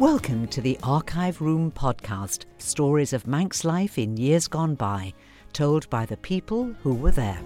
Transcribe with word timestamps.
Welcome 0.00 0.48
to 0.48 0.60
the 0.60 0.76
Archive 0.82 1.40
Room 1.40 1.70
podcast 1.70 2.46
stories 2.58 3.12
of 3.12 3.28
Manx 3.28 3.64
life 3.64 3.96
in 3.96 4.16
years 4.16 4.48
gone 4.48 4.74
by, 4.74 5.12
told 5.52 5.88
by 5.88 6.04
the 6.04 6.16
people 6.16 6.74
who 6.82 6.94
were 6.94 7.12
there. 7.12 7.40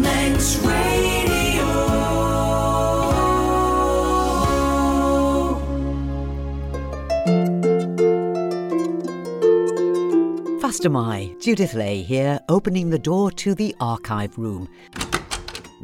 Manx 0.00 0.56
Radio. 0.60 1.62
Fastyr 10.58 10.90
mie, 10.90 11.36
Judith 11.38 11.74
Ley 11.74 12.00
here, 12.00 12.40
opening 12.48 12.88
the 12.88 12.98
door 12.98 13.30
to 13.32 13.54
the 13.54 13.76
Archive 13.78 14.38
Room. 14.38 14.70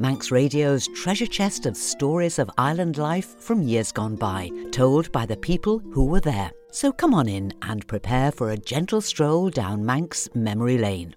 Manx 0.01 0.31
Radio's 0.31 0.89
treasure 0.89 1.27
chest 1.27 1.67
of 1.67 1.77
stories 1.77 2.39
of 2.39 2.51
island 2.57 2.97
life 2.97 3.39
from 3.39 3.61
years 3.61 3.93
gone 3.93 4.17
by, 4.17 4.51
told 4.71 5.13
by 5.13 5.27
the 5.27 5.37
people 5.37 5.79
who 5.93 6.07
were 6.07 6.21
there. 6.21 6.51
So 6.73 6.91
come 6.91 7.13
on 7.13 7.29
in 7.29 7.53
and 7.61 7.87
prepare 7.87 8.33
for 8.33 8.51
a 8.51 8.57
gentle 8.57 9.03
stroll 9.03 9.51
down 9.51 9.85
Manx 9.85 10.27
memory 10.35 10.79
lane. 10.79 11.15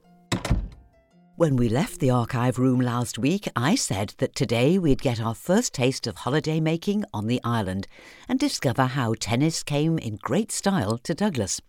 When 1.44 1.58
we 1.58 1.68
left 1.68 2.00
the 2.00 2.10
archive 2.10 2.58
room 2.58 2.80
last 2.80 3.20
week, 3.20 3.50
I 3.54 3.76
said 3.76 4.14
that 4.20 4.34
today 4.34 4.78
we'd 4.80 5.02
get 5.02 5.20
our 5.20 5.36
first 5.36 5.74
taste 5.74 6.08
of 6.08 6.16
holiday 6.16 6.62
making 6.62 7.04
on 7.14 7.28
the 7.28 7.42
island 7.44 7.86
and 8.30 8.40
discover 8.40 8.86
how 8.86 9.16
tennis 9.20 9.62
came 9.62 10.00
in 10.00 10.16
great 10.22 10.54
style 10.54 10.98
to 11.00 11.14
Douglas. 11.14 11.60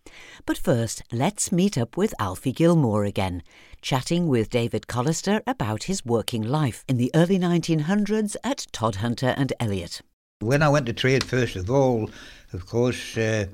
But 0.46 0.58
first, 0.58 1.02
let's 1.10 1.50
meet 1.50 1.76
up 1.76 1.96
with 1.96 2.14
Alfie 2.20 2.52
Gilmour 2.52 3.04
again, 3.04 3.42
chatting 3.82 4.28
with 4.28 4.48
David 4.48 4.86
Callister 4.86 5.40
about 5.44 5.82
his 5.82 6.04
working 6.04 6.44
life 6.44 6.84
in 6.86 6.96
the 6.96 7.10
early 7.12 7.40
1900s 7.40 8.36
at 8.44 8.68
Todhunter 8.70 9.34
and 9.36 9.52
Elliot. 9.58 10.02
When 10.38 10.62
I 10.62 10.68
went 10.68 10.86
to 10.86 10.92
trade, 10.92 11.24
first 11.24 11.56
of 11.56 11.68
all, 11.68 12.10
of 12.52 12.66
course, 12.66 13.18
uh, 13.18 13.46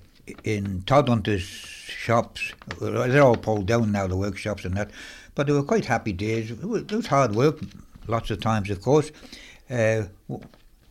in 0.44 0.82
Todhunter's 0.82 1.44
shops, 1.44 2.52
they're 2.78 3.22
all 3.22 3.36
pulled 3.36 3.64
down 3.64 3.90
now, 3.90 4.06
the 4.06 4.18
workshops 4.18 4.66
and 4.66 4.76
that, 4.76 4.90
but 5.34 5.46
they 5.46 5.52
were 5.52 5.62
quite 5.62 5.84
happy 5.84 6.12
days. 6.12 6.50
It 6.50 6.64
was, 6.64 6.82
it 6.82 6.92
was 6.92 7.06
hard 7.06 7.34
work, 7.34 7.60
lots 8.06 8.30
of 8.30 8.40
times, 8.40 8.70
of 8.70 8.82
course. 8.82 9.10
Uh, 9.68 10.04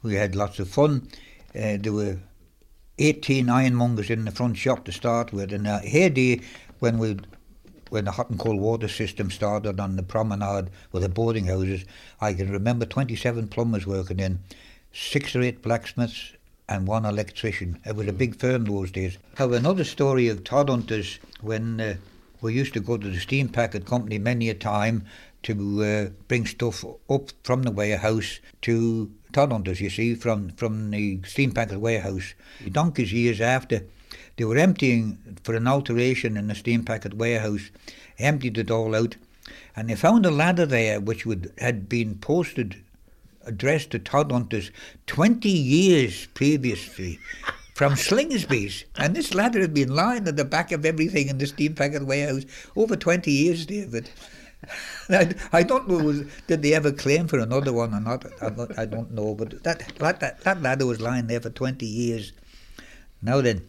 we 0.04 0.16
had 0.16 0.36
lots 0.36 0.60
of 0.60 0.70
fun. 0.70 1.08
Uh, 1.56 1.78
there 1.80 1.94
were 1.94 2.18
18 2.98 3.48
ironmongers 3.48 4.10
in 4.10 4.26
the 4.26 4.32
front 4.32 4.58
shop 4.58 4.86
to 4.86 4.92
start 4.92 5.34
with, 5.34 5.54
and 5.54 5.68
uh, 5.68 5.80
heyday 5.80 6.42
when 6.80 6.98
we 6.98 7.18
when 7.90 8.06
the 8.06 8.12
hot 8.12 8.30
and 8.30 8.38
cold 8.38 8.60
water 8.60 8.88
system 8.88 9.32
started 9.32 9.80
on 9.80 9.96
the 9.96 10.04
promenade 10.04 10.70
with 10.92 11.02
the 11.02 11.10
boarding 11.10 11.46
houses, 11.46 11.86
I 12.22 12.34
can 12.36 12.52
remember 12.52 12.86
27 12.86 13.48
plumbers 13.48 13.88
working 13.88 14.20
in, 14.20 14.40
six 14.94 15.36
or 15.36 15.42
eight 15.42 15.64
blacksmiths, 15.64 16.34
and 16.68 16.88
one 16.88 17.04
electrician. 17.04 17.80
It 17.84 17.96
was 17.96 18.08
a 18.08 18.14
big 18.14 18.36
firm 18.36 18.66
those 18.66 18.92
days. 18.92 19.18
Have 19.38 19.54
another 19.54 19.84
story 19.84 20.28
of 20.28 20.44
Todhunters 20.44 21.18
when 21.42 21.82
uh, 21.82 21.96
we 22.42 22.54
used 22.54 22.74
to 22.74 22.80
go 22.80 22.98
to 22.98 23.10
the 23.10 23.20
steam 23.20 23.50
packet 23.50 23.86
company 23.86 24.18
many 24.18 24.50
a 24.50 24.54
time 24.54 25.06
to 25.44 25.84
uh, 25.84 26.10
bring 26.28 26.46
stuff 26.46 26.84
up 27.10 27.32
from 27.44 27.64
the 27.64 27.72
warehouse 27.72 28.40
to 28.62 29.12
Todhunters, 29.32 29.80
you 29.80 29.90
see, 29.90 30.16
from, 30.16 30.50
from 30.50 30.92
the 30.92 31.20
steam 31.26 31.52
packet 31.52 31.80
warehouse. 31.80 32.34
The 32.64 32.70
donkeys 32.70 33.14
years 33.14 33.40
after, 33.40 33.84
they 34.38 34.46
were 34.46 34.58
emptying 34.58 35.38
for 35.44 35.56
an 35.56 35.68
alteration 35.68 36.36
in 36.36 36.48
the 36.48 36.56
steam 36.56 36.84
packet 36.84 37.14
warehouse, 37.14 37.70
emptied 38.18 38.58
it 38.58 38.72
all 38.72 38.96
out, 38.96 39.16
and 39.76 39.90
they 39.90 39.96
found 39.96 40.26
a 40.26 40.32
ladder 40.32 40.66
there 40.66 41.00
which 41.00 41.26
would, 41.26 41.54
had 41.60 41.88
been 41.88 42.16
posted 42.16 42.82
addressed 43.46 43.92
to 43.92 44.00
Todhunters 44.00 44.72
20 45.08 45.50
years 45.50 46.28
previously 46.34 47.20
from 47.80 47.94
Slingsby's. 47.94 48.84
And 48.98 49.16
this 49.16 49.34
ladder 49.34 49.62
had 49.62 49.74
been 49.74 49.96
lying 49.96 50.28
at 50.28 50.36
the 50.36 50.44
back 50.44 50.74
of 50.74 50.86
everything 50.86 51.30
in 51.30 51.38
the 51.38 51.48
steam 51.48 51.76
packet 51.76 52.06
warehouse 52.06 52.44
over 52.76 52.98
20 52.98 53.32
years, 53.32 53.66
David. 53.66 54.10
I, 55.10 55.34
I 55.54 55.64
don't 55.64 55.88
know, 55.88 56.04
was, 56.04 56.26
did 56.46 56.62
they 56.62 56.74
ever 56.74 56.92
claim 56.92 57.30
for 57.30 57.40
another 57.40 57.72
one 57.72 57.94
or 57.94 58.02
not? 58.02 58.26
I, 58.42 58.86
don't 58.86 59.12
know, 59.12 59.34
but 59.34 59.64
that, 59.64 59.94
that, 59.98 60.42
that 60.42 60.62
ladder 60.62 60.86
was 60.86 61.00
lying 61.00 61.28
there 61.28 61.40
for 61.40 61.52
20 61.52 61.86
years. 61.86 62.34
Now 63.22 63.40
then, 63.40 63.66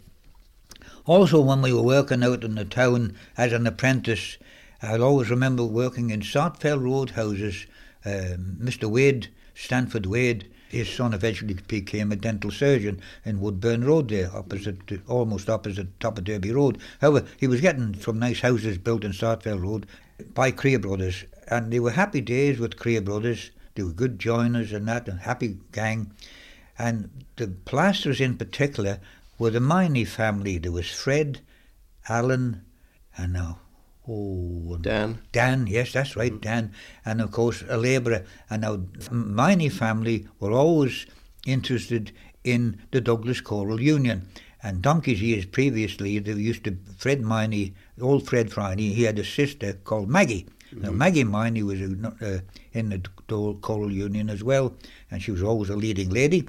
also 1.07 1.41
when 1.41 1.63
we 1.63 1.73
were 1.73 1.81
working 1.81 2.25
out 2.25 2.43
in 2.43 2.57
the 2.57 2.65
town 2.65 3.15
as 3.37 3.53
an 3.53 3.65
apprentice, 3.65 4.39
I'll 4.83 5.05
always 5.05 5.31
remember 5.31 5.65
working 5.65 6.11
in 6.11 6.23
Sartfell 6.23 6.83
Roadhouses. 6.83 7.65
Um, 8.05 8.57
Mr. 8.61 8.91
Wade, 8.91 9.29
Stanford 9.55 10.07
Wade, 10.07 10.51
his 10.71 10.89
son 10.89 11.13
eventually 11.13 11.55
became 11.67 12.13
a 12.13 12.17
dental 12.17 12.51
surgeon 12.51 13.01
in 13.25 13.41
Woodburn 13.41 13.85
Road 13.85 14.09
there, 14.09 14.31
opposite, 14.33 14.79
almost 15.09 15.51
opposite 15.51 15.99
top 15.99 16.17
of 16.17 16.25
Derby 16.25 16.53
Road. 16.53 16.79
However, 17.01 17.27
he 17.39 17.49
was 17.49 17.61
getting 17.61 17.95
some 17.95 18.21
nice 18.21 18.41
houses 18.41 18.79
built 18.79 19.03
in 19.03 19.11
Sartfell 19.11 19.61
Road 19.61 19.87
by 20.33 20.53
Creer 20.53 20.81
Brothers, 20.81 21.25
and 21.49 21.73
they 21.73 21.81
were 21.81 21.91
happy 21.91 22.21
days 22.21 22.61
with 22.61 22.77
Creer 22.77 23.05
Brothers. 23.05 23.51
They 23.75 23.83
were 23.83 23.93
good 23.93 24.21
joiners 24.21 24.73
and 24.73 24.87
that, 24.87 25.09
and 25.09 25.19
happy 25.19 25.59
gang. 25.73 26.13
And 26.79 27.25
the 27.35 27.49
plasters 27.49 28.21
in 28.21 28.37
particular 28.37 29.01
were 29.39 29.51
the 29.51 29.61
Miney 29.61 30.05
family. 30.05 30.59
There 30.59 30.71
was 30.71 30.89
Fred, 30.89 31.41
Alan, 32.09 32.63
and 33.17 33.33
now 33.33 33.59
Oh, 34.13 34.77
Dan. 34.81 35.21
Dan, 35.31 35.69
yes, 35.69 35.93
that's 35.93 36.17
right, 36.17 36.33
mm. 36.33 36.41
Dan. 36.41 36.73
And 37.05 37.21
of 37.21 37.31
course, 37.31 37.63
a 37.69 37.77
labourer. 37.77 38.25
And 38.49 38.63
now, 38.63 38.81
Miney 39.13 39.69
family 39.69 40.27
were 40.41 40.51
always 40.53 41.07
interested 41.47 42.11
in 42.43 42.83
the 42.91 43.01
Douglas 43.01 43.41
Choral 43.41 43.81
Union. 43.81 44.27
And 44.63 44.83
donkey's 44.83 45.23
years 45.23 45.47
previously, 45.47 46.19
they 46.19 46.33
used 46.33 46.65
to, 46.65 46.77
Fred 46.99 47.23
Miney, 47.23 47.75
old 48.01 48.27
Fred 48.27 48.51
Miney, 48.57 48.93
he 48.93 49.05
had 49.05 49.19
a 49.19 49.25
sister 49.25 49.75
called 49.85 50.11
Maggie. 50.11 50.47
Mm-hmm. 50.75 50.83
Now, 50.83 50.91
Maggie 50.91 51.25
Miney 51.25 51.63
was 51.63 51.81
uh, 51.81 52.41
in 52.73 52.89
the 52.91 53.01
Choral 53.61 53.93
Union 53.93 54.29
as 54.29 54.43
well, 54.43 54.75
and 55.11 55.23
she 55.23 55.31
was 55.31 55.43
always 55.43 55.71
a 55.71 55.77
leading 55.77 56.11
lady. 56.11 56.49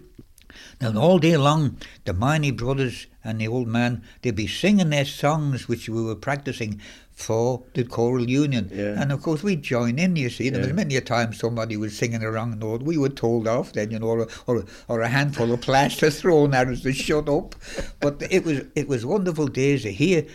Now, 0.81 0.97
all 0.99 1.19
day 1.19 1.38
long, 1.38 1.78
the 2.05 2.13
Miney 2.13 2.51
brothers 2.51 3.05
and 3.23 3.39
the 3.39 3.47
old 3.47 3.67
man, 3.67 4.03
they'd 4.21 4.35
be 4.35 4.47
singing 4.47 4.89
their 4.89 5.05
songs 5.05 5.67
which 5.67 5.87
we 5.87 6.01
were 6.01 6.15
practicing 6.15 6.81
for 7.13 7.63
the 7.73 7.83
choral 7.83 8.29
union. 8.29 8.69
Yeah. 8.73 8.99
And 8.99 9.11
of 9.11 9.21
course, 9.21 9.43
we'd 9.43 9.61
join 9.61 9.99
in, 9.99 10.15
you 10.15 10.29
see. 10.29 10.49
There 10.49 10.61
yeah. 10.61 10.67
was 10.67 10.75
many 10.75 10.95
a 10.95 11.01
time 11.01 11.33
somebody 11.33 11.77
was 11.77 11.95
singing 11.95 12.23
a 12.23 12.31
wrong 12.31 12.57
note. 12.57 12.81
We 12.81 12.97
were 12.97 13.09
told 13.09 13.47
off 13.47 13.73
then, 13.73 13.91
you 13.91 13.99
know, 13.99 14.07
or, 14.07 14.27
or, 14.47 14.65
or 14.87 15.01
a 15.01 15.07
handful 15.07 15.51
of 15.51 15.61
plaster 15.61 16.09
thrown 16.19 16.53
at 16.53 16.67
us 16.67 16.81
to 16.81 16.93
shut 16.93 17.29
up. 17.29 17.55
But 17.99 18.23
it 18.31 18.43
was, 18.43 18.61
it 18.75 18.87
was 18.87 19.05
wonderful 19.05 19.47
days 19.47 19.83
here. 19.83 20.25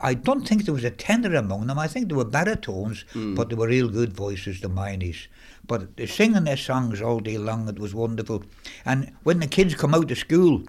I 0.00 0.14
don't 0.14 0.48
think 0.48 0.64
there 0.64 0.74
was 0.74 0.84
a 0.84 0.90
tenor 0.90 1.34
among 1.34 1.66
them. 1.66 1.78
I 1.78 1.88
think 1.88 2.08
there 2.08 2.16
were 2.16 2.24
baritones, 2.24 3.04
mm. 3.12 3.36
but 3.36 3.50
they 3.50 3.54
were 3.54 3.68
real 3.68 3.88
good 3.88 4.14
voices, 4.14 4.60
the 4.60 4.68
Mineys. 4.68 5.26
But 5.66 5.96
they're 5.96 6.06
singing 6.06 6.44
their 6.44 6.56
songs 6.56 7.02
all 7.02 7.20
day 7.20 7.36
long. 7.36 7.68
It 7.68 7.78
was 7.78 7.94
wonderful. 7.94 8.44
And 8.86 9.12
when 9.24 9.40
the 9.40 9.46
kids 9.46 9.74
come 9.74 9.94
out 9.94 10.10
of 10.10 10.16
school, 10.16 10.62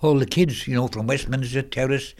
all 0.00 0.18
the 0.18 0.26
kids, 0.26 0.66
you 0.66 0.74
know, 0.74 0.88
from 0.88 1.06
Westminster 1.06 1.62
Terrace, 1.62 2.14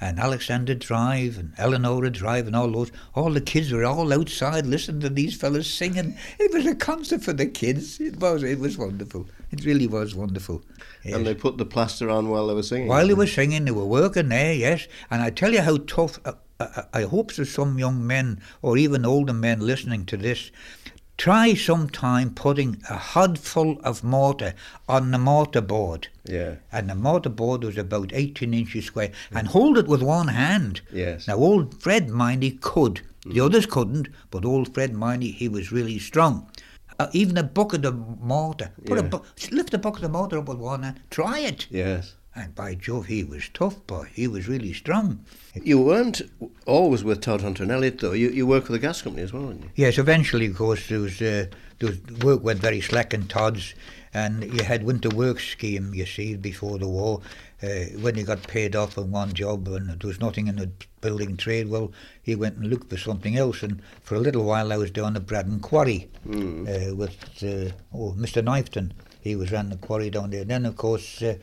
and 0.00 0.18
Alexander 0.18 0.74
Drive 0.74 1.38
and 1.38 1.52
Eleanor 1.56 2.10
Drive 2.10 2.46
and 2.46 2.54
all 2.54 2.70
those. 2.70 2.92
All 3.14 3.30
the 3.30 3.40
kids 3.40 3.72
were 3.72 3.84
all 3.84 4.12
outside 4.12 4.66
listening 4.66 5.00
to 5.00 5.08
these 5.08 5.34
fellas 5.34 5.70
singing. 5.70 6.16
It 6.38 6.52
was 6.52 6.66
a 6.66 6.74
concert 6.74 7.22
for 7.22 7.32
the 7.32 7.46
kids. 7.46 8.00
It 8.00 8.20
was. 8.20 8.42
It 8.42 8.58
was 8.58 8.76
wonderful. 8.76 9.26
It 9.50 9.64
really 9.64 9.86
was 9.86 10.14
wonderful. 10.14 10.62
Yes. 11.02 11.14
And 11.14 11.26
they 11.26 11.34
put 11.34 11.56
the 11.56 11.64
plaster 11.64 12.10
on 12.10 12.28
while 12.28 12.46
they 12.48 12.54
were 12.54 12.62
singing. 12.62 12.88
While 12.88 13.06
they 13.06 13.14
were 13.14 13.26
singing, 13.26 13.64
they 13.64 13.70
were 13.70 13.86
working 13.86 14.28
there. 14.28 14.52
Yes, 14.52 14.86
and 15.10 15.22
I 15.22 15.30
tell 15.30 15.52
you 15.52 15.62
how 15.62 15.78
tough. 15.78 16.18
Uh, 16.24 16.32
uh 16.60 16.82
I 16.92 17.02
hope 17.02 17.34
there's 17.34 17.52
some 17.52 17.78
young 17.78 18.06
men 18.06 18.40
or 18.62 18.76
even 18.76 19.06
older 19.06 19.32
men 19.32 19.60
listening 19.60 20.04
to 20.06 20.16
this 20.16 20.50
try 21.16 21.54
sometime 21.54 22.30
putting 22.34 22.82
a 22.90 22.96
hod 22.96 23.38
full 23.38 23.80
of 23.82 24.04
mortar 24.04 24.54
on 24.88 25.10
the 25.10 25.18
mortar 25.18 25.60
board. 25.60 26.08
Yeah. 26.24 26.56
And 26.70 26.90
the 26.90 26.94
mortar 26.94 27.30
board 27.30 27.64
was 27.64 27.78
about 27.78 28.10
18 28.12 28.52
inches 28.52 28.86
square. 28.86 29.12
And 29.32 29.48
hold 29.48 29.78
it 29.78 29.88
with 29.88 30.02
one 30.02 30.28
hand. 30.28 30.80
Yes. 30.92 31.26
Now, 31.26 31.36
old 31.36 31.80
Fred 31.80 32.08
Miney 32.10 32.52
could. 32.52 33.00
The 33.24 33.40
mm. 33.40 33.46
others 33.46 33.66
couldn't, 33.66 34.08
but 34.30 34.44
old 34.44 34.72
Fred 34.74 34.92
Miney, 34.92 35.32
he 35.32 35.48
was 35.48 35.72
really 35.72 35.98
strong. 35.98 36.50
Uh, 36.98 37.08
even 37.12 37.36
a 37.36 37.42
bucket 37.42 37.84
of 37.84 38.20
mortar. 38.20 38.70
Put 38.84 38.98
Yeah. 38.98 39.04
a 39.04 39.08
bu- 39.08 39.22
lift 39.50 39.74
a 39.74 39.78
bucket 39.78 40.04
of 40.04 40.12
mortar 40.12 40.38
up 40.38 40.48
with 40.48 40.58
one 40.58 40.82
hand. 40.82 41.00
Try 41.10 41.40
it. 41.40 41.66
Yes. 41.70 42.14
And 42.36 42.54
by 42.54 42.74
Jove, 42.74 43.06
he 43.06 43.24
was 43.24 43.48
tough, 43.54 43.84
boy. 43.86 44.08
He 44.12 44.28
was 44.28 44.46
really 44.46 44.74
strong. 44.74 45.24
You 45.54 45.80
weren't 45.80 46.20
always 46.66 47.02
with 47.02 47.22
Todhunter 47.22 47.60
and 47.60 47.70
Elliot, 47.72 47.98
though. 48.00 48.12
You, 48.12 48.28
you 48.28 48.46
worked 48.46 48.66
for 48.66 48.72
the 48.72 48.78
gas 48.78 49.00
company 49.00 49.22
as 49.24 49.32
well, 49.32 49.46
didn't 49.46 49.62
you? 49.62 49.70
Yes, 49.76 49.96
eventually, 49.96 50.46
of 50.46 50.56
course, 50.56 50.86
there 50.88 51.00
was, 51.00 51.22
uh, 51.22 51.46
there 51.78 51.88
was 51.90 51.98
work 52.22 52.42
went 52.44 52.60
very 52.60 52.82
slack 52.82 53.14
in 53.14 53.26
Todd's, 53.26 53.74
and 54.12 54.44
you 54.52 54.64
had 54.64 54.82
winter 54.82 55.08
work 55.08 55.40
scheme, 55.40 55.94
you 55.94 56.04
see, 56.04 56.36
before 56.36 56.78
the 56.78 56.88
war. 56.88 57.22
Uh, 57.62 57.86
when 58.02 58.14
he 58.16 58.22
got 58.22 58.46
paid 58.46 58.76
off 58.76 58.98
on 58.98 59.10
one 59.10 59.32
job 59.32 59.66
and 59.68 59.88
there 59.98 60.06
was 60.08 60.20
nothing 60.20 60.46
in 60.46 60.56
the 60.56 60.70
building 61.00 61.38
trade, 61.38 61.70
well, 61.70 61.90
he 62.22 62.34
went 62.34 62.56
and 62.58 62.66
looked 62.68 62.90
for 62.90 62.98
something 62.98 63.34
else. 63.38 63.62
And 63.62 63.80
for 64.02 64.14
a 64.14 64.20
little 64.20 64.44
while, 64.44 64.74
I 64.74 64.76
was 64.76 64.90
down 64.90 65.16
at 65.16 65.24
Braddan 65.26 65.60
Quarry 65.60 66.10
Mm. 66.28 66.90
uh, 66.90 66.94
with 66.94 67.16
uh, 67.42 67.72
oh, 67.94 68.12
Mr. 68.18 68.42
Knifton. 68.44 68.92
He 69.22 69.34
was 69.36 69.50
ran 69.52 69.70
the 69.70 69.76
quarry 69.76 70.10
down 70.10 70.30
there. 70.30 70.44
Then, 70.44 70.66
of 70.66 70.76
course, 70.76 71.22
uh, 71.22 71.36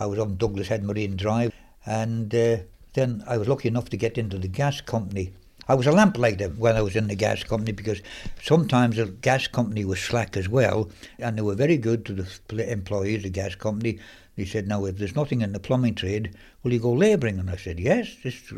I 0.00 0.06
was 0.06 0.18
on 0.18 0.36
Douglas 0.36 0.68
Head 0.68 0.82
Marine 0.82 1.14
Drive. 1.16 1.52
And 1.84 2.34
uh, 2.34 2.56
then 2.94 3.22
I 3.26 3.36
was 3.36 3.48
lucky 3.48 3.68
enough 3.68 3.90
to 3.90 3.96
get 3.96 4.18
into 4.18 4.38
the 4.38 4.48
gas 4.48 4.80
company. 4.80 5.34
I 5.68 5.74
was 5.74 5.86
a 5.86 5.92
lamplighter 5.92 6.48
when 6.48 6.74
I 6.74 6.82
was 6.82 6.96
in 6.96 7.06
the 7.06 7.14
gas 7.14 7.44
company 7.44 7.72
because 7.72 8.02
sometimes 8.42 8.96
the 8.96 9.06
gas 9.06 9.46
company 9.46 9.84
was 9.84 10.00
slack 10.00 10.36
as 10.36 10.48
well, 10.48 10.90
and 11.18 11.38
they 11.38 11.42
were 11.42 11.54
very 11.54 11.76
good 11.76 12.04
to 12.06 12.26
the 12.48 12.72
employees 12.72 13.18
of 13.18 13.22
the 13.24 13.30
gas 13.30 13.54
company. 13.54 14.00
They 14.36 14.46
said, 14.46 14.66
"Now, 14.66 14.84
if 14.86 14.96
there's 14.96 15.14
nothing 15.14 15.42
in 15.42 15.52
the 15.52 15.60
plumbing 15.60 15.94
trade, 15.94 16.34
will 16.62 16.72
you 16.72 16.80
go 16.80 16.92
labouring? 16.92 17.38
And 17.38 17.48
I 17.48 17.56
said, 17.56 17.78
"Yes." 17.78 18.16
This 18.24 18.52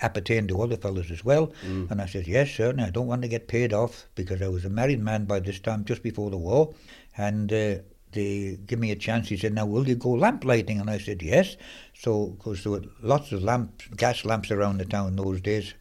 appertained 0.00 0.48
to 0.50 0.60
other 0.60 0.76
fellows 0.76 1.10
as 1.10 1.24
well. 1.24 1.52
And 1.90 2.02
I 2.02 2.06
said, 2.06 2.28
"Yes, 2.28 2.50
certainly. 2.50 2.84
I 2.84 2.90
don't 2.90 3.06
want 3.06 3.22
to 3.22 3.28
get 3.28 3.48
paid 3.48 3.72
off 3.72 4.06
because 4.14 4.42
I 4.42 4.48
was 4.48 4.64
a 4.64 4.70
married 4.70 5.02
man 5.02 5.24
by 5.24 5.40
this 5.40 5.60
time, 5.60 5.84
just 5.86 6.02
before 6.02 6.30
the 6.30 6.38
war, 6.38 6.74
and." 7.16 7.52
Uh, 7.52 7.74
they 8.12 8.58
give 8.66 8.78
me 8.78 8.90
a 8.90 8.96
chance. 8.96 9.28
He 9.28 9.36
said, 9.36 9.54
"Now, 9.54 9.66
will 9.66 9.88
you 9.88 9.94
go 9.94 10.10
lamp 10.10 10.44
lighting? 10.44 10.80
And 10.80 10.90
I 10.90 10.98
said, 10.98 11.22
"Yes." 11.22 11.56
So, 11.94 12.28
because 12.28 12.62
there 12.62 12.72
were 12.72 12.84
lots 13.02 13.32
of 13.32 13.42
lamps, 13.42 13.86
gas 13.96 14.24
lamps 14.24 14.50
around 14.50 14.78
the 14.78 14.84
town 14.84 15.16
those 15.16 15.40
days, 15.40 15.74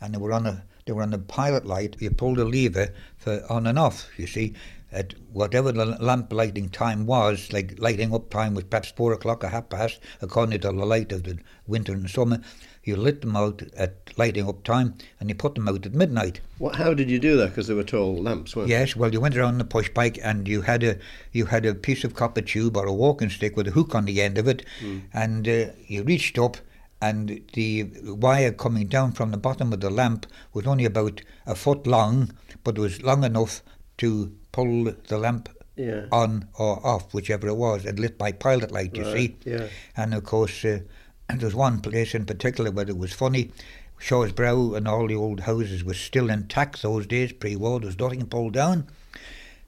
and 0.00 0.14
they 0.14 0.18
were 0.18 0.32
on 0.32 0.46
a 0.46 0.64
they 0.86 0.92
were 0.92 1.02
on 1.02 1.14
a 1.14 1.18
pilot 1.18 1.64
light. 1.64 1.96
You 1.98 2.10
pulled 2.10 2.38
a 2.38 2.44
lever 2.44 2.92
for 3.16 3.44
on 3.50 3.66
and 3.66 3.78
off. 3.78 4.08
You 4.18 4.26
see, 4.26 4.54
at 4.94 5.12
whatever 5.32 5.72
the 5.72 5.84
lamp 5.84 6.32
lighting 6.32 6.68
time 6.68 7.04
was, 7.04 7.52
like 7.52 7.74
lighting 7.78 8.14
up 8.14 8.30
time 8.30 8.54
was 8.54 8.64
perhaps 8.64 8.92
four 8.92 9.12
o'clock 9.12 9.42
or 9.42 9.48
half 9.48 9.68
past, 9.68 9.98
according 10.22 10.60
to 10.60 10.68
the 10.68 10.72
light 10.72 11.10
of 11.10 11.24
the 11.24 11.36
winter 11.66 11.92
and 11.92 12.08
summer. 12.08 12.40
You 12.84 12.96
lit 12.96 13.22
them 13.22 13.34
out 13.34 13.62
at 13.76 14.16
lighting 14.16 14.48
up 14.48 14.62
time, 14.62 14.94
and 15.18 15.28
you 15.28 15.34
put 15.34 15.56
them 15.56 15.68
out 15.68 15.84
at 15.84 15.94
midnight. 15.94 16.40
What, 16.58 16.76
how 16.76 16.94
did 16.94 17.10
you 17.10 17.18
do 17.18 17.36
that? 17.38 17.48
Because 17.48 17.66
they 17.66 17.74
were 17.74 17.82
tall 17.82 18.22
lamps, 18.22 18.54
weren't 18.54 18.68
Yes, 18.68 18.94
well, 18.94 19.12
you 19.12 19.20
went 19.20 19.36
around 19.36 19.58
the 19.58 19.64
push 19.64 19.88
bike 19.88 20.18
and 20.22 20.46
you 20.46 20.60
had 20.62 20.84
a 20.84 20.98
you 21.32 21.46
had 21.46 21.66
a 21.66 21.74
piece 21.74 22.04
of 22.04 22.14
copper 22.14 22.42
tube 22.42 22.76
or 22.76 22.86
a 22.86 22.92
walking 22.92 23.30
stick 23.30 23.56
with 23.56 23.68
a 23.68 23.72
hook 23.72 23.94
on 23.94 24.04
the 24.04 24.22
end 24.22 24.38
of 24.38 24.46
it, 24.46 24.64
and 25.12 25.48
uh, 25.48 25.66
you 25.88 26.04
reached 26.04 26.38
up, 26.38 26.58
and 27.02 27.40
the 27.54 27.84
wire 28.04 28.52
coming 28.52 28.86
down 28.86 29.12
from 29.12 29.30
the 29.32 29.38
bottom 29.38 29.72
of 29.72 29.80
the 29.80 29.90
lamp 29.90 30.26
was 30.52 30.66
only 30.66 30.84
about 30.84 31.22
a 31.46 31.54
foot 31.54 31.86
long, 31.86 32.30
but 32.62 32.78
it 32.78 32.80
was 32.80 33.02
long 33.02 33.24
enough 33.24 33.62
to 33.96 34.32
pull 34.54 34.84
the 35.08 35.18
lamp? 35.18 35.48
Yeah. 35.76 36.06
on 36.12 36.46
or 36.56 36.86
off, 36.86 37.12
whichever 37.12 37.48
it 37.48 37.56
was, 37.56 37.84
and 37.84 37.98
lit 37.98 38.16
by 38.16 38.30
pilot 38.30 38.70
light. 38.70 38.96
You 38.96 39.04
see. 39.04 39.36
Yeah. 39.44 39.66
And 39.96 40.14
of 40.14 40.22
course, 40.22 40.64
uh, 40.64 40.78
there 41.28 41.46
was 41.46 41.54
one 41.54 41.80
place 41.80 42.14
in 42.14 42.26
particular 42.26 42.70
where 42.70 42.88
it 42.88 42.96
was 42.96 43.12
funny. 43.12 43.50
Shaw's 43.98 44.32
Brow 44.32 44.74
and 44.74 44.86
all 44.86 45.08
the 45.08 45.16
old 45.16 45.40
houses 45.40 45.82
were 45.82 45.94
still 45.94 46.30
intact 46.30 46.82
those 46.82 47.08
days, 47.08 47.32
pre-war. 47.32 47.80
There 47.80 47.88
was 47.88 47.98
nothing 47.98 48.24
pulled 48.26 48.52
down. 48.52 48.86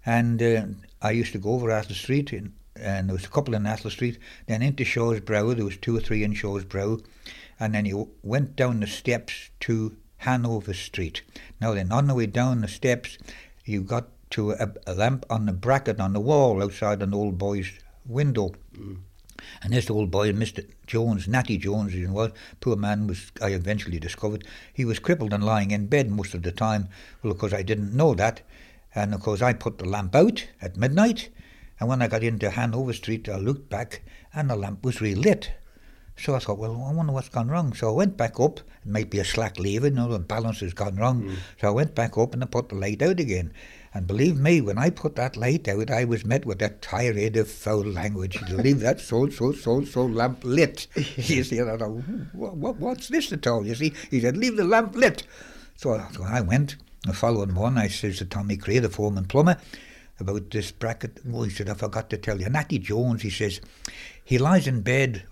And 0.05 0.41
uh, 0.41 0.67
I 1.03 1.11
used 1.11 1.33
to 1.33 1.39
go 1.39 1.55
over 1.55 1.73
Athol 1.73 1.97
Street, 1.97 2.33
and, 2.33 2.53
and 2.77 3.09
there 3.09 3.15
was 3.15 3.25
a 3.25 3.29
couple 3.29 3.55
in 3.55 3.67
Athol 3.67 3.91
Street. 3.91 4.19
Then 4.47 4.63
into 4.63 4.85
Shaw's 4.85 5.19
Brow, 5.21 5.55
there 5.55 5.65
was 5.65 5.77
two 5.77 5.97
or 5.97 6.01
three 6.01 6.23
in 6.23 6.35
Shaw's 6.35 6.65
Brow. 6.65 6.99
And 7.59 7.75
then 7.75 7.85
you 7.85 8.11
went 8.23 8.55
down 8.55 8.81
the 8.81 8.87
steps 8.87 9.51
to 9.61 9.97
Hanover 10.19 10.75
Street. 10.75 11.23
Now 11.61 11.75
then, 11.75 11.91
on 11.91 12.07
the 12.07 12.15
way 12.15 12.27
down 12.27 12.61
the 12.61 12.69
steps, 12.69 13.19
you 13.65 13.81
got 13.83 14.09
to 14.37 14.51
a, 14.51 14.69
a 14.87 14.95
lamp 14.95 15.25
on 15.31 15.47
the 15.47 15.53
bracket 15.53 15.99
on 15.99 16.13
the 16.13 16.21
wall 16.21 16.63
outside 16.63 17.03
an 17.03 17.15
old 17.15 17.39
boy's 17.39 17.73
window. 18.05 18.53
Mm. 18.77 18.99
And 19.63 19.73
this 19.73 19.89
old 19.89 20.11
boy, 20.11 20.31
Mr. 20.33 20.69
Jones, 20.87 21.27
Natty 21.27 21.57
Jones, 21.57 21.95
as 21.95 22.01
he 22.01 22.07
was, 22.07 22.33
poor 22.61 22.77
man 22.77 23.07
was, 23.07 23.33
I 23.41 23.49
eventually 23.49 23.99
discovered, 23.99 24.45
he 24.75 24.85
was 24.85 24.99
crippled 24.99 25.33
and 25.33 25.43
lying 25.43 25.71
in 25.71 25.87
bed 25.87 26.11
most 26.11 26.35
of 26.35 26.43
the 26.43 26.53
time. 26.53 26.89
Well, 27.23 27.33
of 27.33 27.39
course, 27.39 27.55
I 27.55 27.63
didn't 27.63 27.97
know 27.97 28.15
that. 28.15 28.43
And 28.95 29.15
of 29.15 29.23
course, 29.23 29.41
I 29.41 29.55
put 29.55 29.79
the 29.79 29.89
lamp 29.89 30.15
out 30.15 30.47
at 30.61 30.77
midnight. 30.77 31.31
And 31.81 31.89
when 31.89 32.03
I 32.03 32.09
got 32.09 32.23
into 32.23 32.51
Hanover 32.51 32.93
Street, 32.93 33.31
I 33.31 33.37
looked 33.37 33.71
back 33.71 34.03
and 34.35 34.51
the 34.51 34.57
lamp 34.57 34.85
was 34.85 35.01
relit. 35.01 35.53
So 36.19 36.35
I 36.35 36.41
thought, 36.41 36.59
well, 36.59 36.83
I 36.87 36.93
wonder 36.93 37.13
what's 37.13 37.29
gone 37.29 37.49
wrong. 37.49 37.73
So 37.75 37.89
I 37.89 37.93
went 37.93 38.17
back 38.17 38.39
up. 38.41 38.61
It 38.61 38.91
might 38.91 39.11
be 39.11 39.19
a 39.19 39.25
slack 39.25 39.59
lever, 39.59 39.89
you 39.89 39.95
know, 39.95 40.09
the 40.09 40.19
balance 40.19 40.61
has 40.61 40.75
gone 40.75 40.97
wrong. 40.97 41.25
Mm. 41.25 41.37
So 41.61 41.69
I 41.69 41.71
went 41.71 41.95
back 41.95 42.19
up 42.19 42.35
and 42.35 42.43
I 42.43 42.47
put 42.47 42.69
the 42.69 42.75
light 42.75 43.03
out 43.03 43.21
again. 43.21 43.53
And 43.97 44.07
believe 44.07 44.37
me, 44.37 44.61
when 44.61 44.77
I 44.77 44.91
put 44.91 45.17
that 45.17 45.39
light 45.39 45.67
out, 45.69 45.91
I 45.91 46.05
was 46.05 46.23
met 46.23 46.45
with 46.45 46.59
that 46.59 46.83
tirade 46.83 47.35
of 47.39 47.49
foul 47.49 47.83
language. 47.83 48.39
Leave 48.51 48.81
that 48.81 49.01
so, 49.01 49.31
so, 49.31 49.53
so, 49.53 49.85
so 49.87 50.05
lamp 50.05 50.41
lit. 50.45 50.87
you 51.17 51.43
see, 51.43 51.57
and 51.57 51.71
I 51.71 51.79
thought, 51.79 51.93
what, 52.35 52.57
what, 52.57 52.77
what's 52.77 53.09
this 53.09 53.33
at 53.33 53.47
all? 53.47 53.67
You 53.67 53.75
see, 53.75 53.95
he 54.11 54.21
said, 54.21 54.37
leave 54.37 54.59
the 54.59 54.65
lamp 54.65 54.95
lit. 54.95 55.23
So 55.77 55.99
so 56.13 56.25
I 56.25 56.43
went. 56.43 56.77
The 57.05 57.15
following 57.15 57.55
morning, 57.55 57.79
I 57.79 57.89
says 57.89 58.19
to 58.19 58.27
Tommy 58.27 58.59
Cray, 58.59 58.81
the 58.81 58.91
foreman 58.91 59.25
plumber, 59.25 59.57
about 60.21 60.51
this 60.51 60.73
bracket. 60.73 61.21
Oh, 61.33 61.45
he 61.45 61.51
said, 61.51 61.71
I 61.71 61.75
forgot 61.75 62.11
to 62.11 62.19
tell 62.19 62.39
you. 62.39 62.51
Natty 62.51 62.79
Jones, 62.79 63.23
he 63.23 63.31
says, 63.31 63.63
he 64.23 64.37
lies 64.37 64.67
in 64.67 64.83
bed 64.83 65.25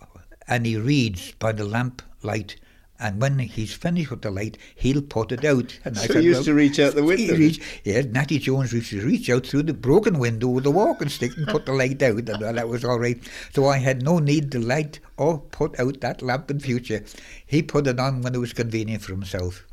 and 0.48 0.64
he 0.64 0.78
reads 0.78 1.32
by 1.32 1.52
the 1.52 1.66
lamp 1.66 2.00
light. 2.22 2.56
And 3.00 3.20
when 3.20 3.38
he's 3.40 3.72
finished 3.74 4.10
with 4.10 4.22
the 4.22 4.30
light, 4.30 4.56
he'll 4.76 5.02
put 5.02 5.32
it 5.32 5.44
out. 5.44 5.78
And 5.84 5.96
So 5.96 6.20
he 6.20 6.26
used 6.26 6.44
to 6.44 6.54
reach 6.54 6.78
out 6.78 6.94
the 6.94 7.02
he 7.02 7.06
window? 7.08 7.34
reached- 7.36 7.62
yes, 7.82 8.04
Natty 8.06 8.38
Jones 8.38 8.72
used 8.72 8.90
to 8.90 9.00
reach 9.04 9.28
out 9.28 9.46
through 9.46 9.64
the 9.64 9.74
broken 9.74 10.18
window 10.20 10.46
with 10.48 10.64
a 10.64 10.70
walking 10.70 11.08
stick 11.08 11.36
and 11.36 11.46
put 11.48 11.66
the 11.66 11.72
light 11.82 12.00
out, 12.02 12.16
and 12.28 12.42
uh, 12.42 12.52
that 12.52 12.68
was 12.68 12.84
all 12.84 13.00
right. 13.00 13.18
So 13.52 13.66
I 13.66 13.78
had 13.78 14.02
no 14.02 14.20
need 14.20 14.52
to 14.52 14.60
light 14.60 15.00
or 15.16 15.38
put 15.40 15.78
out 15.80 16.00
that 16.02 16.22
lamp 16.22 16.50
in 16.52 16.60
future. 16.60 17.04
He 17.44 17.62
put 17.62 17.86
it 17.88 17.98
on 17.98 18.22
when 18.22 18.34
it 18.34 18.38
was 18.38 18.52
convenient 18.52 19.02
for 19.02 19.12
himself. 19.12 19.66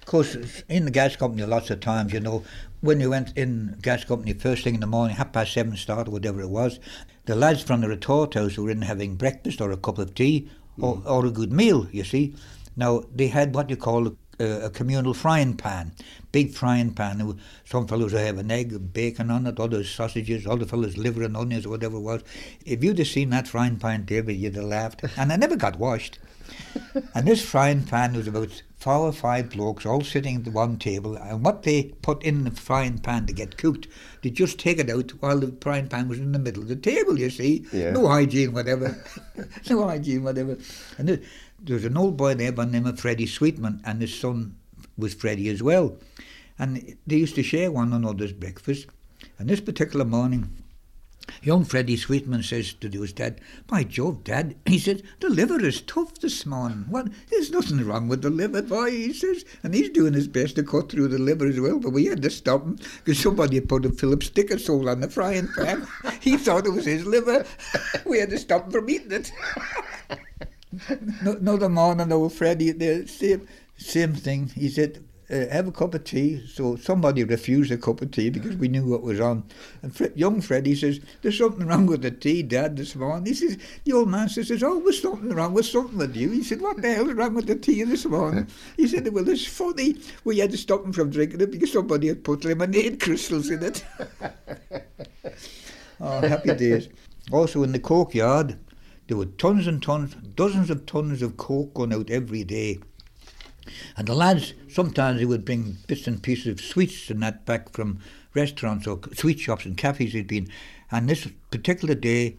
Of 0.00 0.06
course, 0.06 0.36
in 0.68 0.84
the 0.84 0.90
gas 0.90 1.16
company, 1.16 1.44
lots 1.44 1.70
of 1.70 1.80
times, 1.80 2.12
you 2.12 2.20
know, 2.20 2.42
when 2.82 3.00
you 3.00 3.10
went 3.10 3.36
in 3.38 3.78
gas 3.80 4.04
company 4.04 4.32
first 4.34 4.64
thing 4.64 4.74
in 4.74 4.80
the 4.80 4.86
morning, 4.86 5.16
half 5.16 5.32
past 5.32 5.52
seven 5.52 5.76
start 5.76 6.08
or 6.08 6.10
whatever 6.10 6.40
it 6.40 6.50
was, 6.50 6.78
the 7.26 7.36
lads 7.36 7.62
from 7.62 7.80
the 7.80 7.88
retort 7.88 8.34
house 8.34 8.56
were 8.58 8.70
in 8.70 8.82
having 8.82 9.14
breakfast 9.14 9.60
or 9.60 9.70
a 9.70 9.76
cup 9.76 9.98
of 9.98 10.14
tea 10.14 10.50
or, 10.78 10.96
hmm. 10.96 11.08
or 11.08 11.26
a 11.26 11.30
good 11.30 11.52
meal, 11.52 11.86
you 11.92 12.04
see. 12.04 12.34
Now, 12.76 13.02
they 13.14 13.28
had 13.28 13.54
what 13.54 13.70
you 13.70 13.76
call 13.76 14.08
a, 14.08 14.12
a 14.40 14.70
communal 14.70 15.14
frying 15.14 15.56
pan, 15.56 15.92
big 16.32 16.52
frying 16.52 16.94
pan. 16.94 17.38
Some 17.64 17.86
fellows 17.86 18.12
would 18.12 18.22
have 18.22 18.38
an 18.38 18.50
egg, 18.50 18.92
bacon 18.92 19.30
on 19.30 19.46
it, 19.46 19.60
others 19.60 19.90
sausages, 19.90 20.46
other 20.46 20.64
fellows 20.64 20.96
liver 20.96 21.22
and 21.22 21.36
onions 21.36 21.66
or 21.66 21.70
whatever 21.70 21.96
it 21.96 22.00
was. 22.00 22.22
If 22.64 22.82
you'd 22.82 22.98
have 22.98 23.08
seen 23.08 23.30
that 23.30 23.48
frying 23.48 23.76
pan, 23.76 24.04
David, 24.04 24.36
you'd 24.36 24.56
have 24.56 24.64
laughed. 24.64 25.04
And 25.16 25.32
I 25.32 25.36
never 25.36 25.56
got 25.56 25.78
washed. 25.78 26.18
And 27.14 27.26
this 27.26 27.44
frying 27.44 27.84
pan 27.84 28.14
was 28.14 28.26
about 28.26 28.62
four 28.78 29.06
or 29.08 29.12
five 29.12 29.50
blokes 29.50 29.84
all 29.84 30.00
sitting 30.00 30.36
at 30.36 30.44
the 30.44 30.50
one 30.50 30.78
table, 30.78 31.16
and 31.16 31.44
what 31.44 31.62
they 31.62 31.84
put 32.02 32.22
in 32.22 32.44
the 32.44 32.50
frying 32.50 32.98
pan 32.98 33.26
to 33.26 33.32
get 33.32 33.58
cooked, 33.58 33.86
they 34.22 34.30
just 34.30 34.58
take 34.58 34.78
it 34.78 34.90
out 34.90 35.10
while 35.20 35.38
the 35.38 35.54
frying 35.60 35.88
pan 35.88 36.08
was 36.08 36.18
in 36.18 36.32
the 36.32 36.38
middle 36.38 36.62
of 36.62 36.68
the 36.68 36.76
table, 36.76 37.18
you 37.18 37.30
see. 37.30 37.66
Yeah. 37.72 37.90
No 37.92 38.08
hygiene, 38.08 38.52
whatever. 38.52 38.96
no 39.70 39.86
hygiene, 39.86 40.24
whatever. 40.24 40.56
And 40.98 41.08
there, 41.08 41.20
there 41.60 41.74
was 41.74 41.84
an 41.84 41.96
old 41.96 42.16
boy 42.16 42.34
there 42.34 42.52
by 42.52 42.64
the 42.64 42.72
name 42.72 42.86
of 42.86 42.98
Freddie 42.98 43.26
Sweetman, 43.26 43.82
and 43.84 44.00
his 44.00 44.18
son 44.18 44.56
was 44.96 45.14
Freddie 45.14 45.48
as 45.48 45.62
well. 45.62 45.96
And 46.58 46.96
they 47.06 47.16
used 47.16 47.34
to 47.36 47.42
share 47.42 47.70
one 47.70 47.92
another's 47.92 48.32
breakfast. 48.32 48.86
And 49.38 49.48
this 49.48 49.60
particular 49.60 50.04
morning, 50.04 50.62
Young 51.42 51.64
Freddie 51.64 51.96
Sweetman 51.96 52.42
says 52.42 52.72
to 52.74 52.88
his 52.88 53.12
dad, 53.12 53.40
By 53.66 53.84
Jove, 53.84 54.24
Dad, 54.24 54.56
he 54.66 54.78
says, 54.78 55.02
the 55.20 55.28
liver 55.28 55.64
is 55.64 55.80
tough 55.80 56.14
this 56.20 56.44
morning. 56.46 56.86
What? 56.88 57.08
There's 57.30 57.50
nothing 57.50 57.84
wrong 57.84 58.08
with 58.08 58.22
the 58.22 58.30
liver, 58.30 58.62
boy, 58.62 58.90
he 58.90 59.12
says. 59.12 59.44
And 59.62 59.74
he's 59.74 59.90
doing 59.90 60.14
his 60.14 60.28
best 60.28 60.56
to 60.56 60.62
cut 60.62 60.90
through 60.90 61.08
the 61.08 61.18
liver 61.18 61.46
as 61.46 61.60
well, 61.60 61.78
but 61.78 61.90
we 61.90 62.06
had 62.06 62.22
to 62.22 62.30
stop 62.30 62.62
him 62.62 62.78
because 63.04 63.18
somebody 63.18 63.56
had 63.56 63.68
put 63.68 63.86
a 63.86 63.90
Phillips 63.90 64.26
Stick-a-Sole 64.26 64.88
on 64.88 65.00
the 65.00 65.08
frying 65.08 65.48
pan. 65.56 65.86
he 66.20 66.36
thought 66.36 66.66
it 66.66 66.72
was 66.72 66.86
his 66.86 67.06
liver. 67.06 67.44
we 68.06 68.18
had 68.18 68.30
to 68.30 68.38
stop 68.38 68.66
him 68.66 68.72
from 68.72 68.90
eating 68.90 69.12
it. 69.12 69.32
no, 71.22 71.32
another 71.32 71.68
morning, 71.68 72.12
old 72.12 72.32
Freddie, 72.32 72.72
the 72.72 73.06
same, 73.06 73.46
same 73.76 74.14
thing. 74.14 74.48
He 74.48 74.68
said, 74.68 75.04
uh, 75.30 75.48
have 75.52 75.68
a 75.68 75.72
cup 75.72 75.94
of 75.94 76.04
tea. 76.04 76.46
So 76.46 76.76
somebody 76.76 77.24
refused 77.24 77.70
a 77.70 77.78
cup 77.78 78.02
of 78.02 78.10
tea 78.10 78.30
because 78.30 78.56
we 78.56 78.68
knew 78.68 78.84
what 78.84 79.02
was 79.02 79.20
on. 79.20 79.44
And 79.82 79.94
Fre- 79.94 80.06
young 80.14 80.40
Freddie 80.40 80.74
says, 80.74 81.00
There's 81.22 81.38
something 81.38 81.66
wrong 81.66 81.86
with 81.86 82.02
the 82.02 82.10
tea, 82.10 82.42
Dad, 82.42 82.76
this 82.76 82.96
morning. 82.96 83.26
He 83.26 83.34
says, 83.34 83.58
The 83.84 83.92
old 83.92 84.08
man 84.08 84.28
says, 84.28 84.48
There's 84.48 84.62
always 84.62 85.00
something 85.00 85.30
wrong 85.30 85.52
with 85.52 85.66
something 85.66 85.98
with 85.98 86.16
you. 86.16 86.30
He 86.30 86.42
said, 86.42 86.60
What 86.60 86.82
the 86.82 86.94
hell's 86.94 87.12
wrong 87.12 87.34
with 87.34 87.46
the 87.46 87.56
tea 87.56 87.84
this 87.84 88.04
morning? 88.06 88.48
He 88.76 88.88
said, 88.88 89.06
Well, 89.12 89.28
it's 89.28 89.46
funny. 89.46 89.96
We 90.24 90.38
had 90.38 90.50
to 90.50 90.56
stop 90.58 90.84
him 90.84 90.92
from 90.92 91.10
drinking 91.10 91.40
it 91.40 91.50
because 91.50 91.72
somebody 91.72 92.08
had 92.08 92.24
put 92.24 92.44
lemonade 92.44 93.00
crystals 93.00 93.50
in 93.50 93.62
it. 93.62 93.84
oh, 96.00 96.20
happy 96.26 96.54
days. 96.54 96.88
Also, 97.30 97.62
in 97.62 97.72
the 97.72 97.78
coke 97.78 98.14
yard, 98.14 98.58
there 99.06 99.16
were 99.16 99.26
tons 99.26 99.66
and 99.66 99.82
tons, 99.82 100.14
dozens 100.34 100.70
of 100.70 100.86
tons 100.86 101.22
of 101.22 101.36
coke 101.36 101.74
going 101.74 101.92
out 101.92 102.10
every 102.10 102.44
day. 102.44 102.78
And 103.96 104.06
the 104.06 104.14
lads, 104.14 104.54
sometimes 104.68 105.18
they 105.18 105.26
would 105.26 105.44
bring 105.44 105.78
bits 105.86 106.06
and 106.06 106.22
pieces 106.22 106.46
of 106.46 106.60
sweets 106.60 107.10
and 107.10 107.22
that 107.22 107.46
back 107.46 107.72
from 107.72 108.00
restaurants 108.34 108.86
or 108.86 109.00
sweet 109.14 109.40
shops 109.40 109.64
and 109.64 109.76
cafes 109.76 110.12
they'd 110.12 110.26
been. 110.26 110.48
And 110.90 111.08
this 111.08 111.28
particular 111.50 111.94
day, 111.94 112.36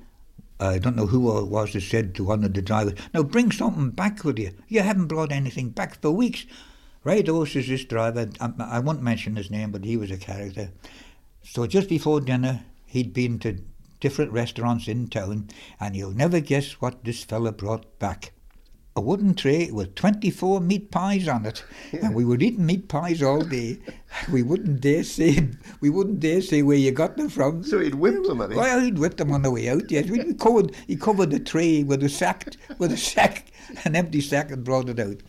I 0.59 0.77
don't 0.77 0.95
know 0.95 1.07
who 1.07 1.37
it 1.39 1.47
was 1.47 1.73
that 1.73 1.81
said 1.81 2.13
to 2.15 2.23
one 2.23 2.43
of 2.43 2.53
the 2.53 2.61
drivers, 2.61 2.99
now 3.13 3.23
bring 3.23 3.51
something 3.51 3.89
back 3.91 4.23
with 4.23 4.37
you. 4.37 4.51
You 4.67 4.81
haven't 4.81 5.07
brought 5.07 5.31
anything 5.31 5.69
back 5.69 6.01
for 6.01 6.11
weeks. 6.11 6.45
Right, 7.03 7.27
oh, 7.27 7.45
says 7.45 7.67
this 7.67 7.83
driver, 7.83 8.29
I, 8.39 8.51
I 8.59 8.79
won't 8.79 9.01
mention 9.01 9.35
his 9.35 9.49
name, 9.49 9.71
but 9.71 9.85
he 9.85 9.97
was 9.97 10.11
a 10.11 10.17
character. 10.17 10.71
So 11.43 11.65
just 11.65 11.89
before 11.89 12.21
dinner, 12.21 12.63
he'd 12.85 13.11
been 13.11 13.39
to 13.39 13.57
different 13.99 14.31
restaurants 14.31 14.87
in 14.87 15.07
town, 15.07 15.49
and 15.79 15.95
you'll 15.95 16.11
never 16.11 16.39
guess 16.39 16.73
what 16.73 17.03
this 17.03 17.23
fella 17.23 17.51
brought 17.51 17.97
back. 17.97 18.33
A 18.93 18.99
wooden 18.99 19.35
tray 19.35 19.71
with 19.71 19.95
24 19.95 20.59
meat 20.59 20.91
pies 20.91 21.25
on 21.25 21.45
it, 21.45 21.63
and 21.93 22.13
we 22.13 22.25
were 22.25 22.35
eating 22.35 22.65
meat 22.65 22.89
pies 22.89 23.23
all 23.23 23.41
day. 23.41 23.79
We 24.29 24.43
wouldn't 24.43 24.81
dare 24.81 25.05
say, 25.05 25.47
we 25.79 25.89
wouldn't 25.89 26.19
dare 26.19 26.41
say 26.41 26.61
where 26.61 26.75
you 26.75 26.91
got 26.91 27.15
them 27.15 27.29
from. 27.29 27.63
So 27.63 27.79
he'd 27.79 27.95
whip 27.95 28.21
them, 28.25 28.41
I 28.41 28.47
think. 28.47 28.59
Well, 28.59 28.81
he'd 28.81 28.99
whip 28.99 29.15
them 29.15 29.31
on 29.31 29.43
the 29.43 29.51
way 29.51 29.69
out. 29.69 29.89
Yes, 29.89 30.09
we 30.09 30.33
covered. 30.33 30.75
He 30.87 30.97
covered 30.97 31.31
the 31.31 31.39
tray 31.39 31.83
with 31.83 32.03
a 32.03 32.09
sack, 32.09 32.57
with 32.79 32.91
a 32.91 32.97
sack, 32.97 33.45
an 33.85 33.95
empty 33.95 34.19
sack, 34.19 34.51
and 34.51 34.65
brought 34.65 34.89
it 34.89 34.99
out. 34.99 35.21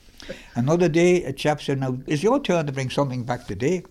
Another 0.57 0.88
day, 0.88 1.23
a 1.23 1.33
chap 1.33 1.62
said, 1.62 1.78
"Now 1.78 1.99
it's 2.09 2.25
your 2.25 2.40
turn 2.40 2.66
to 2.66 2.73
bring 2.73 2.90
something 2.90 3.23
back 3.23 3.47
today," 3.47 3.85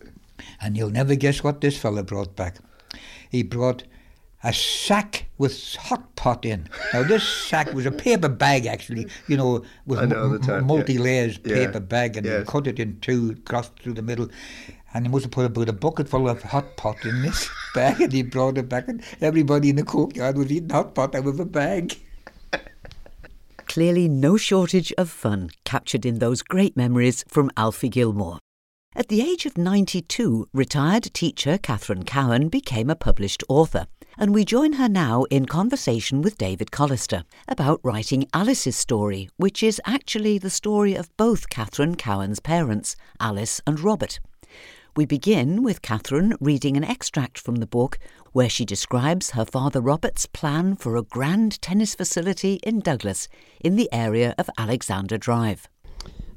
and 0.60 0.76
you'll 0.76 0.90
never 0.90 1.16
guess 1.16 1.46
what 1.46 1.62
this 1.62 1.78
fellow 1.78 2.04
brought 2.04 2.36
back. 2.36 2.58
He 3.30 3.42
brought 3.42 3.84
a 4.44 4.52
sack 4.54 5.26
with 5.38 5.76
hot 5.76 6.16
pot 6.16 6.46
in. 6.46 6.68
Now 6.94 7.04
this 7.04 7.24
sack 7.28 7.74
was 7.74 7.86
a 7.86 7.92
paper 7.92 8.30
bag, 8.30 8.66
actually. 8.66 9.08
You 9.28 9.38
know, 9.38 9.64
with 9.86 10.02
know 10.10 10.38
the 10.38 10.40
type, 10.40 10.64
multi 10.64 10.98
layers 10.98 11.40
Yeah. 11.46 11.56
paper 11.68 11.80
bag, 11.80 12.18
and 12.18 12.26
Yes. 12.26 12.40
he 12.42 12.52
cut 12.52 12.68
it 12.68 12.80
in 12.80 13.00
two, 13.02 13.36
crossed 13.46 13.80
through 13.80 13.94
the 13.94 14.02
middle. 14.02 14.30
And 14.94 15.06
he 15.06 15.12
must 15.12 15.24
have 15.26 15.32
put 15.32 15.46
about 15.46 15.70
a 15.70 15.74
bucket 15.74 16.10
full 16.10 16.28
of 16.28 16.42
hot 16.44 16.76
pot 16.76 17.06
in 17.06 17.22
this 17.22 17.50
bag, 17.76 18.02
and 18.02 18.12
he 18.12 18.24
brought 18.24 18.58
it 18.58 18.68
back, 18.68 18.88
and 18.88 19.02
everybody 19.22 19.70
in 19.70 19.76
the 19.78 19.84
courtyard 19.84 20.38
was 20.38 20.52
eating 20.52 20.70
hot 20.70 20.96
pot 20.96 21.16
out 21.16 21.28
of 21.28 21.40
a 21.40 21.46
bag. 21.46 21.96
Clearly, 23.68 24.10
no 24.10 24.36
shortage 24.36 24.92
of 24.98 25.10
fun 25.10 25.50
captured 25.64 26.06
in 26.06 26.20
those 26.20 26.42
great 26.42 26.76
memories 26.76 27.24
from 27.30 27.50
Alfie 27.56 27.90
Gilmour. 27.90 28.38
At 28.94 29.08
the 29.08 29.22
age 29.22 29.46
of 29.46 29.58
92, 29.58 30.50
retired 30.54 31.04
teacher 31.14 31.58
Katherine 31.58 32.04
Cowin 32.04 32.50
became 32.50 32.90
a 32.90 32.96
published 32.98 33.44
author, 33.48 33.88
and 34.18 34.34
we 34.34 34.46
join 34.46 34.74
her 34.74 34.90
now 34.90 35.24
in 35.26 35.46
conversation 35.46 36.22
with 36.22 36.38
David 36.38 36.72
Callister 36.72 37.24
about 37.48 37.80
writing 37.84 38.28
Alice's 38.34 38.76
story, 38.76 39.30
which 39.38 39.64
is 39.64 39.82
actually 39.86 40.38
the 40.38 40.50
story 40.50 40.96
of 40.96 41.16
both 41.18 41.50
Katherine 41.50 41.96
Cowin's 41.96 42.40
parents, 42.40 42.96
Alice 43.20 43.62
and 43.66 43.80
Robert. 43.80 44.20
We 44.96 45.06
begin 45.06 45.64
with 45.64 45.82
Katherine 45.82 46.36
reading 46.42 46.76
an 46.76 46.84
extract 46.84 47.40
from 47.40 47.56
the 47.56 47.68
book 47.68 47.98
where 48.34 48.50
she 48.50 48.66
describes 48.66 49.32
her 49.32 49.46
father 49.46 49.80
Robert's 49.80 50.26
plan 50.26 50.76
for 50.76 50.98
a 50.98 51.04
grand 51.04 51.62
tennis 51.62 51.96
facility 51.96 52.56
in 52.64 52.82
Douglas 52.82 53.30
in 53.62 53.78
the 53.78 53.90
area 53.94 54.36
of 54.38 54.50
Alexander 54.58 55.18
Drive. 55.18 55.70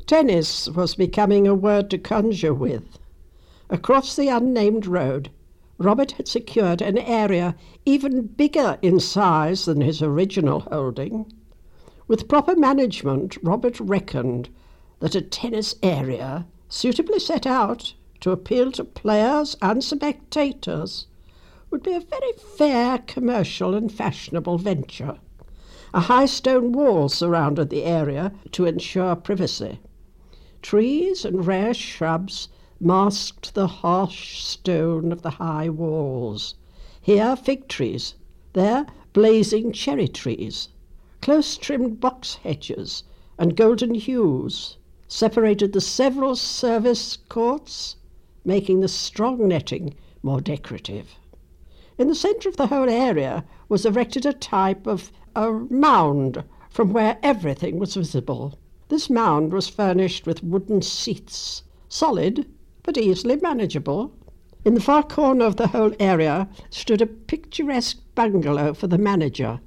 Tennis 0.07 0.69
was 0.69 0.95
becoming 0.95 1.49
a 1.49 1.55
word 1.55 1.91
to 1.91 1.99
conjure 1.99 2.55
with. 2.55 2.85
Across 3.71 4.17
the 4.17 4.29
unnamed 4.29 4.87
road, 4.87 5.31
Robert 5.79 6.13
had 6.13 6.29
secured 6.29 6.81
an 6.81 6.99
area 6.99 7.57
even 7.85 8.27
bigger 8.27 8.79
in 8.81 9.01
size 9.01 9.65
than 9.65 9.81
his 9.81 10.01
original 10.01 10.61
holding. 10.61 11.27
With 12.07 12.29
proper 12.29 12.55
management, 12.55 13.37
Robert 13.43 13.81
reckoned 13.81 14.51
that 15.01 15.15
a 15.15 15.21
tennis 15.21 15.75
area 15.83 16.47
suitably 16.69 17.19
set 17.19 17.47
out 17.47 17.95
to 18.21 18.31
appeal 18.31 18.71
to 18.73 18.85
players 18.85 19.57
and 19.61 19.83
spectators 19.83 21.07
would 21.71 21.83
be 21.83 21.95
a 21.95 22.01
very 22.01 22.33
fair 22.57 22.99
commercial 22.99 23.75
and 23.75 23.91
fashionable 23.91 24.59
venture. 24.59 25.19
A 25.93 26.01
high 26.01 26.27
stone 26.27 26.73
wall 26.73 27.09
surrounded 27.09 27.71
the 27.71 27.85
area 27.85 28.33
to 28.53 28.65
ensure 28.65 29.17
privacy. 29.17 29.81
Trees 30.63 31.25
and 31.25 31.47
rare 31.47 31.75
shrubs 31.75 32.49
masked 32.85 33.55
the 33.55 33.67
harsh 33.67 34.43
stone 34.43 35.11
of 35.11 35.23
the 35.23 35.31
high 35.31 35.71
walls. 35.71 36.55
Here, 37.01 37.35
fig 37.35 37.67
trees, 37.67 38.15
there, 38.53 38.85
blazing 39.15 39.73
cherry 39.73 40.07
trees. 40.07 40.69
Close 41.23 41.57
trimmed 41.57 41.99
box 41.99 42.35
hedges 42.35 43.03
and 43.39 43.57
golden 43.57 43.95
hues 43.95 44.77
separated 45.09 45.73
the 45.73 45.81
several 45.81 46.37
service 46.37 47.17
courts, 47.29 47.97
making 48.45 48.81
the 48.81 48.89
strong 48.89 49.49
netting 49.49 49.95
more 50.23 50.41
decorative. 50.41 51.17
In 51.97 52.09
the 52.09 52.15
centre 52.15 52.49
of 52.49 52.57
the 52.57 52.67
whole 52.67 52.91
area 52.91 53.45
was 53.69 53.87
erected 53.87 54.27
a 54.27 54.33
type 54.33 54.87
of 54.87 55.11
a 55.35 55.51
mound 55.51 56.45
from 56.69 56.93
where 56.93 57.19
everything 57.23 57.79
was 57.79 57.95
visible. 57.95 58.59
This 58.89 59.09
mound 59.09 59.53
was 59.53 59.69
furnished 59.69 60.27
with 60.27 60.45
wooden 60.45 60.83
seats, 60.83 61.63
solid 61.89 62.47
but 62.85 62.97
easily 62.97 63.37
manageable. 63.37 64.13
In 64.65 64.75
the 64.75 64.81
far 64.81 65.03
corner 65.03 65.45
of 65.47 65.57
the 65.57 65.69
whole 65.69 65.93
area 65.99 66.49
stood 66.71 67.03
a 67.03 67.07
picturesque 67.07 67.99
bungalow 68.15 68.73
for 68.75 68.87
the 68.87 68.99
manager. 68.99 69.61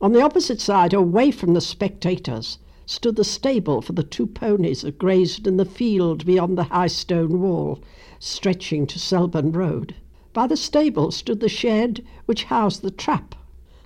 On 0.00 0.12
the 0.12 0.22
opposite 0.22 0.60
side, 0.60 0.92
away 0.92 1.30
from 1.30 1.54
the 1.54 1.60
spectators, 1.60 2.58
stood 2.86 3.16
the 3.16 3.24
stable 3.24 3.80
for 3.82 3.92
the 3.92 4.02
two 4.02 4.26
ponies 4.26 4.80
that 4.82 4.98
grazed 4.98 5.46
in 5.46 5.58
the 5.58 5.64
field 5.64 6.24
beyond 6.26 6.58
the 6.58 6.64
high 6.64 6.86
stone 6.88 7.40
wall, 7.40 7.78
stretching 8.18 8.86
to 8.86 8.98
Selborne 8.98 9.52
Road. 9.52 9.94
By 10.32 10.46
the 10.46 10.56
stable 10.56 11.10
stood 11.10 11.40
the 11.40 11.48
shed 11.48 12.04
which 12.24 12.44
housed 12.44 12.82
the 12.82 12.90
trap. 12.90 13.34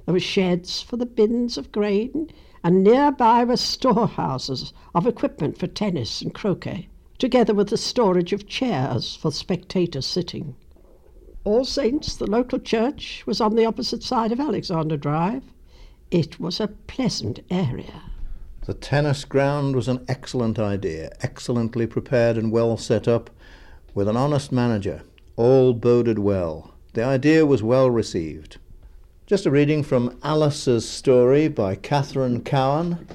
There 0.06 0.12
were 0.12 0.20
sheds 0.20 0.80
for 0.80 0.96
the 0.96 1.06
bins 1.06 1.58
of 1.58 1.73
grain, 1.73 2.30
and 2.62 2.84
nearby 2.84 3.44
were 3.44 3.56
storehouses 3.56 4.73
of 4.94 5.06
equipment 5.06 5.58
for 5.58 5.66
tennis 5.66 6.23
and 6.23 6.32
croquet, 6.32 6.88
together 7.18 7.54
with 7.54 7.68
the 7.68 7.76
storage 7.76 8.33
of 8.33 8.47
chairs 8.47 9.16
for 9.16 9.30
spectators 9.30 10.06
sitting. 10.06 10.54
All 11.44 11.64
Saints, 11.64 12.16
the 12.16 12.26
local 12.26 12.59
church, 12.59 13.23
was 13.26 13.40
on 13.40 13.54
the 13.54 13.66
opposite 13.66 14.02
side 14.02 14.33
of 14.33 14.40
Alexander 14.40 14.97
Drive. 14.97 15.42
It 16.11 16.40
was 16.40 16.59
a 16.59 16.68
pleasant 16.68 17.40
area. 17.50 18.02
The 18.66 18.75
tennis 18.75 19.26
ground 19.26 19.76
was 19.76 19.88
an 19.88 20.04
excellent 20.09 20.59
idea, 20.59 21.11
excellently 21.21 21.87
prepared 21.87 22.38
and 22.38 22.50
well 22.50 22.78
set 22.78 23.06
up, 23.06 23.28
with 23.94 24.09
an 24.09 24.16
honest 24.16 24.52
manager. 24.52 25.02
All 25.37 25.75
boded 25.75 26.18
well. 26.18 26.73
The 26.94 27.04
idea 27.04 27.44
was 27.44 27.62
well 27.62 27.90
received. 27.90 28.56
Just 29.26 29.44
a 29.44 29.50
reading 29.50 29.83
from 29.83 30.18
Alice's 30.23 30.88
story 30.88 31.49
by 31.49 31.75
Katherine 31.75 32.40
Cowin. 32.40 33.06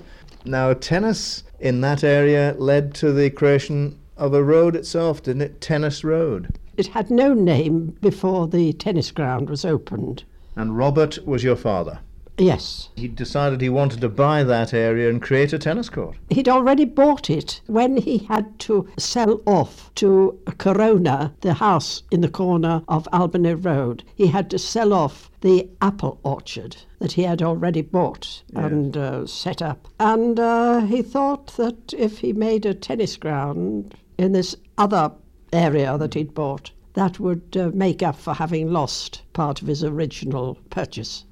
Now, 0.46 0.74
tennis 0.74 1.44
in 1.60 1.82
that 1.82 2.04
area 2.04 2.56
led 2.58 2.94
to 2.96 3.12
the 3.12 3.30
creation 3.30 4.00
of 4.18 4.34
a 4.34 4.44
road 4.44 4.76
itself, 4.76 5.24
didn't 5.24 5.42
it? 5.42 5.62
Tennis 5.62 6.04
Road. 6.04 6.58
It 6.78 6.88
had 6.88 7.10
no 7.10 7.34
name 7.34 7.98
before 8.02 8.48
the 8.48 8.74
tennis 8.74 9.12
ground 9.12 9.50
was 9.50 9.66
opened. 9.66 10.24
And 10.56 10.78
Robert 10.78 11.26
was 11.26 11.44
your 11.44 11.56
father. 11.56 12.00
Yes, 12.42 12.88
He 12.96 13.10
decided 13.10 13.60
he 13.60 13.68
wanted 13.68 14.00
to 14.00 14.08
buy 14.08 14.44
that 14.46 14.74
area 14.74 15.10
and 15.10 15.22
create 15.22 15.52
a 15.52 15.60
tennis 15.60 15.90
court. 15.90 16.16
he'd 16.30 16.48
already 16.48 16.86
bought 16.86 17.30
it 17.30 17.60
when 17.68 17.98
he 17.98 18.20
had 18.20 18.58
to 18.60 18.88
sell 18.98 19.42
off 19.46 19.94
to 19.96 20.40
Corona, 20.58 21.34
the 21.42 21.56
house 21.56 22.04
in 22.12 22.22
the 22.22 22.30
corner 22.30 22.82
of 22.88 23.10
Albany 23.12 23.56
Road. 23.56 24.06
He 24.16 24.28
had 24.28 24.50
to 24.52 24.58
sell 24.58 24.94
off 24.94 25.30
the 25.42 25.70
apple 25.82 26.18
orchard 26.24 26.78
that 27.00 27.12
he 27.12 27.24
had 27.24 27.42
already 27.42 27.82
bought 27.82 28.42
and 28.56 28.96
uh, 28.96 29.28
set 29.28 29.62
up. 29.62 29.90
And 30.00 30.40
uh, 30.40 30.80
he 30.86 31.02
thought 31.02 31.48
that 31.58 31.94
if 31.94 32.20
he 32.20 32.32
made 32.32 32.66
a 32.66 32.74
tennis 32.74 33.18
ground 33.18 33.96
in 34.18 34.32
this 34.32 34.56
other 34.78 35.12
area 35.52 35.98
that 35.98 36.14
he'd 36.14 36.34
bought, 36.34 36.72
that 36.94 37.20
would 37.20 37.58
uh, 37.58 37.70
make 37.74 38.02
up 38.02 38.16
for 38.16 38.34
having 38.34 38.72
lost 38.72 39.24
part 39.34 39.62
of 39.62 39.68
his 39.68 39.84
original 39.84 40.58
purchase. 40.70 41.26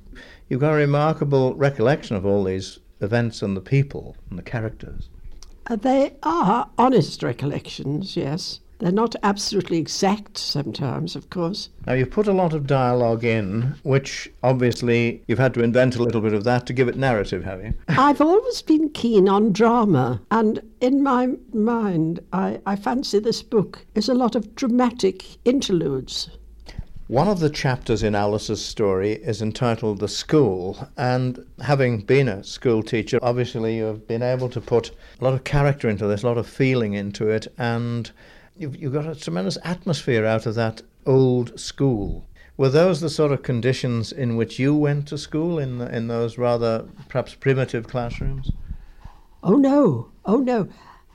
You've 0.49 0.61
got 0.61 0.73
a 0.73 0.77
remarkable 0.77 1.55
recollection 1.55 2.15
of 2.15 2.25
all 2.25 2.43
these 2.43 2.79
events 3.01 3.41
and 3.41 3.55
the 3.55 3.61
people 3.61 4.15
and 4.29 4.39
the 4.39 4.43
characters. 4.43 5.09
Uh, 5.67 5.75
they 5.75 6.13
are 6.23 6.69
honest 6.77 7.21
recollections, 7.21 8.15
yes. 8.15 8.61
They're 8.79 8.91
not 8.91 9.15
absolutely 9.23 9.79
exact 9.79 10.37
sometimes, 10.37 11.15
of 11.15 11.29
course. 11.29 11.69
Now, 11.85 11.93
you've 11.93 12.11
put 12.11 12.27
a 12.27 12.33
lot 12.33 12.53
of 12.53 12.67
dialogue 12.67 13.23
in, 13.23 13.75
which 13.83 14.31
obviously 14.43 15.23
you've 15.27 15.39
had 15.39 15.55
to 15.55 15.63
invent 15.63 15.95
a 15.95 16.03
little 16.03 16.21
bit 16.21 16.33
of 16.33 16.43
that 16.43 16.67
to 16.67 16.73
give 16.73 16.87
it 16.87 16.95
narrative, 16.95 17.43
have 17.43 17.63
you? 17.63 17.73
I've 17.89 18.21
always 18.21 18.61
been 18.61 18.89
keen 18.89 19.27
on 19.27 19.51
drama, 19.51 20.21
and 20.29 20.61
in 20.79 21.01
my 21.01 21.29
mind, 21.53 22.19
I, 22.31 22.61
I 22.65 22.75
fancy 22.75 23.19
this 23.19 23.41
book 23.41 23.85
is 23.95 24.09
a 24.09 24.13
lot 24.13 24.35
of 24.35 24.55
dramatic 24.55 25.25
interludes. 25.43 26.29
One 27.07 27.29
of 27.29 27.39
the 27.39 27.49
chapters 27.49 28.03
in 28.03 28.15
Alice's 28.15 28.61
story 28.61 29.13
is 29.13 29.41
entitled 29.41 29.99
The 29.99 30.09
School, 30.09 30.89
and 30.97 31.45
having 31.61 32.01
been 32.01 32.27
a 32.27 32.43
school 32.43 32.83
teacher, 32.83 33.17
obviously 33.21 33.77
you've 33.77 34.05
been 34.09 34.21
able 34.21 34.49
to 34.49 34.59
put 34.59 34.91
a 35.21 35.23
lot 35.23 35.33
of 35.33 35.45
character 35.45 35.87
into 35.87 36.05
this, 36.05 36.23
a 36.23 36.27
lot 36.27 36.37
of 36.37 36.45
feeling 36.45 36.95
into 36.95 37.29
it, 37.29 37.47
and 37.57 38.11
you've, 38.57 38.75
you've 38.75 38.91
got 38.91 39.07
a 39.07 39.15
tremendous 39.15 39.57
atmosphere 39.63 40.25
out 40.25 40.45
of 40.45 40.55
that 40.55 40.81
old 41.05 41.57
school. 41.57 42.27
Were 42.57 42.67
those 42.67 42.99
the 42.99 43.09
sort 43.09 43.31
of 43.31 43.41
conditions 43.41 44.11
in 44.11 44.35
which 44.35 44.59
you 44.59 44.75
went 44.75 45.07
to 45.07 45.17
school, 45.17 45.59
in, 45.59 45.77
the, 45.77 45.95
in 45.95 46.09
those 46.09 46.37
rather 46.37 46.89
perhaps 47.07 47.35
primitive 47.35 47.87
classrooms? 47.87 48.51
Oh 49.41 49.55
no, 49.55 50.11
oh 50.25 50.39
no, 50.39 50.67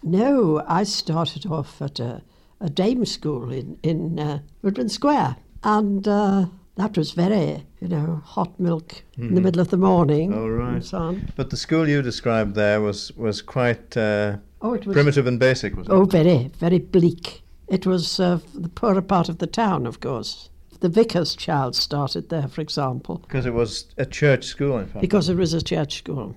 no! 0.03 0.65
I 0.67 0.85
started 0.85 1.45
off 1.45 1.83
at 1.83 2.01
a, 2.01 2.23
a 2.63 2.71
dame 2.71 3.05
school 3.05 3.53
in 3.53 3.79
in 3.83 4.19
uh, 4.19 4.39
Woodland 4.63 4.91
Square, 4.91 5.37
and 5.65 6.07
uh, 6.09 6.47
That 6.77 6.97
was 6.97 7.13
very, 7.13 7.65
you 7.81 7.89
know, 7.89 8.23
hot 8.25 8.59
milk 8.59 9.03
in 9.19 9.35
the 9.35 9.41
middle 9.41 9.61
of 9.61 9.69
the 9.69 9.77
morning. 9.77 10.33
Oh, 10.33 10.49
right. 10.49 10.83
So. 10.85 11.17
But 11.37 11.51
the 11.51 11.57
school 11.57 11.87
you 11.89 12.01
described 12.03 12.55
there 12.55 12.81
was, 12.81 13.13
was 13.17 13.43
quite 13.43 13.97
uh, 13.97 14.37
Oh, 14.63 14.75
it 14.75 14.87
was 14.87 14.95
primitive 14.95 15.27
and 15.27 15.39
basic, 15.39 15.77
was 15.77 15.87
it? 15.87 15.93
Oh, 15.93 16.05
very, 16.05 16.51
very 16.59 16.79
bleak. 16.79 17.43
It 17.69 17.87
was 17.87 18.19
uh, 18.21 18.39
the 18.55 18.69
poorer 18.71 19.03
part 19.03 19.29
of 19.29 19.37
the 19.39 19.47
town, 19.47 19.87
of 19.87 20.01
course. 20.01 20.49
The 20.81 20.89
vicar's 20.89 21.37
child 21.37 21.77
started 21.77 22.29
there, 22.29 22.49
for 22.49 22.61
example, 22.61 23.19
Because 23.19 23.47
it 23.47 23.55
was 23.55 23.87
a 23.99 24.07
church 24.07 24.45
school, 24.47 24.79
in 24.79 24.87
fact. 24.87 25.01
because 25.01 25.29
it 25.29 25.37
was 25.37 25.53
a 25.55 25.63
church 25.63 25.99
school. 25.99 26.35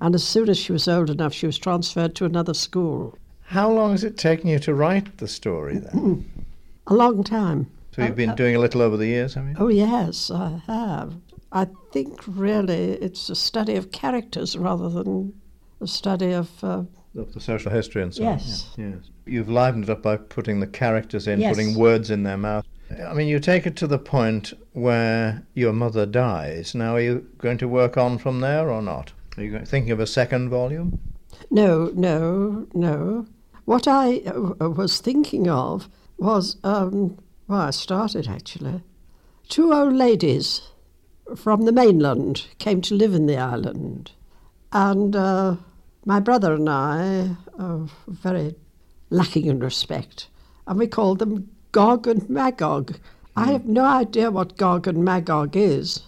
And 0.00 0.14
as 0.14 0.24
soon 0.24 0.48
as 0.48 0.58
she 0.58 0.72
was 0.72 0.88
old 0.88 1.10
enough, 1.10 1.34
she 1.34 1.46
was 1.46 1.58
transferred 1.58 2.14
to 2.14 2.24
another 2.24 2.54
school. 2.54 3.16
How 3.42 3.70
long 3.70 3.90
has 3.92 4.04
it 4.04 4.16
taken 4.16 4.48
you 4.48 4.58
to 4.60 4.74
write 4.74 5.18
the 5.18 5.28
story 5.28 5.78
then? 5.78 6.24
A 6.86 6.94
long 6.94 7.22
time. 7.24 7.66
So 7.96 8.02
you've 8.04 8.14
been 8.14 8.34
doing 8.34 8.54
a 8.54 8.58
little 8.58 8.82
over 8.82 8.98
the 8.98 9.06
years, 9.06 9.32
have 9.34 9.48
you? 9.48 9.54
Oh, 9.58 9.68
yes, 9.68 10.30
I 10.30 10.60
have. 10.66 11.14
I 11.50 11.66
think 11.92 12.20
really 12.26 12.90
it's 12.92 13.30
a 13.30 13.34
study 13.34 13.74
of 13.76 13.90
characters 13.90 14.54
rather 14.54 14.90
than 14.90 15.32
a 15.80 15.86
study 15.86 16.32
of. 16.32 16.62
Uh, 16.62 16.82
Of 17.16 17.32
the 17.32 17.40
social 17.40 17.72
history 17.72 18.02
and 18.02 18.14
so 18.14 18.22
Yes. 18.22 18.68
on. 18.76 18.84
Yes. 18.84 18.96
Yes. 18.98 19.10
You've 19.24 19.48
livened 19.48 19.84
it 19.84 19.90
up 19.90 20.02
by 20.02 20.18
putting 20.18 20.60
the 20.60 20.66
characters 20.66 21.26
in, 21.26 21.40
Yes. 21.40 21.56
putting 21.56 21.74
words 21.74 22.10
in 22.10 22.22
their 22.22 22.36
mouth. 22.36 22.66
I 23.08 23.14
mean, 23.14 23.28
you 23.28 23.40
take 23.40 23.66
it 23.66 23.76
to 23.76 23.86
the 23.86 23.98
point 23.98 24.52
where 24.74 25.46
your 25.54 25.72
mother 25.72 26.04
dies. 26.04 26.74
Now, 26.74 26.96
are 26.96 27.00
you 27.00 27.26
going 27.38 27.56
to 27.58 27.66
work 27.66 27.96
on 27.96 28.18
from 28.18 28.40
there 28.40 28.70
or 28.70 28.82
not? 28.82 29.12
Are 29.38 29.42
you 29.42 29.58
thinking 29.64 29.90
of 29.92 30.00
a 30.00 30.06
second 30.06 30.50
volume? 30.50 30.98
no, 31.50 31.90
no, 31.94 32.66
no. 32.74 33.24
What 33.64 33.88
I 33.88 34.18
uh, 34.26 34.68
was 34.68 35.00
thinking 35.00 35.48
of 35.48 35.88
was, 36.18 36.56
um, 36.62 37.16
well, 37.48 37.60
I 37.60 37.70
started 37.70 38.28
actually. 38.28 38.82
Two 39.48 39.72
old 39.72 39.92
ladies 39.92 40.62
from 41.36 41.62
the 41.62 41.72
mainland 41.72 42.46
came 42.58 42.80
to 42.82 42.94
live 42.94 43.14
in 43.14 43.26
the 43.26 43.36
island, 43.36 44.12
and 44.72 45.14
uh, 45.14 45.56
my 46.04 46.18
brother 46.20 46.54
and 46.54 46.68
I 46.68 47.36
are 47.58 47.86
very 48.08 48.54
lacking 49.10 49.46
in 49.46 49.60
respect, 49.60 50.28
and 50.66 50.78
we 50.78 50.86
called 50.86 51.20
them 51.20 51.48
Gog 51.72 52.06
and 52.06 52.28
Magog. 52.28 52.98
I 53.36 53.52
have 53.52 53.66
no 53.66 53.84
idea 53.84 54.30
what 54.30 54.56
Gog 54.56 54.88
and 54.88 55.04
Magog 55.04 55.56
is, 55.56 56.02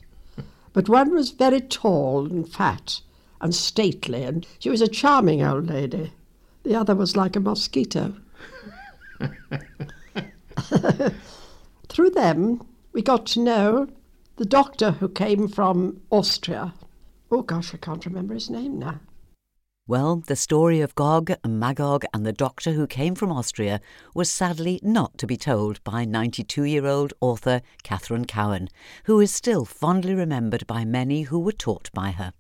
but 0.73 0.89
one 0.89 1.13
was 1.13 1.31
very 1.31 1.61
tall 1.61 2.27
and 2.27 2.49
fat 2.49 3.01
and 3.41 3.55
stately, 3.55 4.25
and 4.25 4.47
she 4.59 4.71
was 4.71 4.83
a 4.83 4.89
charming 4.89 5.43
old 5.43 5.67
lady. 5.67 6.13
The 6.65 6.75
other 6.75 6.97
was 6.97 7.17
like 7.17 7.37
a 7.37 7.41
mosquito. 7.41 8.15
Through 11.89 12.11
them, 12.11 12.67
we 12.93 13.03
got 13.03 13.27
to 13.27 13.41
know 13.41 13.89
the 14.37 14.45
doctor 14.45 14.93
who 14.93 15.09
came 15.09 15.49
from 15.49 16.01
Austria. 16.11 16.75
Oh 17.31 17.43
gosh, 17.43 17.75
I 17.75 17.79
can't 17.79 18.07
remember 18.07 18.35
his 18.35 18.51
name 18.51 18.79
now. 18.79 19.01
Well, 19.89 20.17
the 20.17 20.37
story 20.37 20.83
of 20.83 20.95
Gog 20.95 21.33
and 21.43 21.59
Magog 21.59 22.05
and 22.13 22.27
the 22.27 22.33
doctor 22.33 22.73
who 22.73 22.87
came 22.87 23.15
from 23.15 23.33
Austria 23.33 23.81
was 24.15 24.29
sadly 24.29 24.79
not 24.83 25.17
to 25.17 25.27
be 25.27 25.39
told 25.39 25.83
by 25.83 26.05
92 26.05 26.65
year 26.65 26.87
old 26.87 27.15
author 27.23 27.63
Katherine 27.83 28.27
Cowin, 28.27 28.69
who 29.05 29.19
is 29.19 29.33
still 29.33 29.65
fondly 29.65 30.15
remembered 30.15 30.67
by 30.67 30.85
many 30.85 31.23
who 31.23 31.39
were 31.39 31.53
taught 31.53 31.91
by 31.95 32.11
her. 32.11 32.35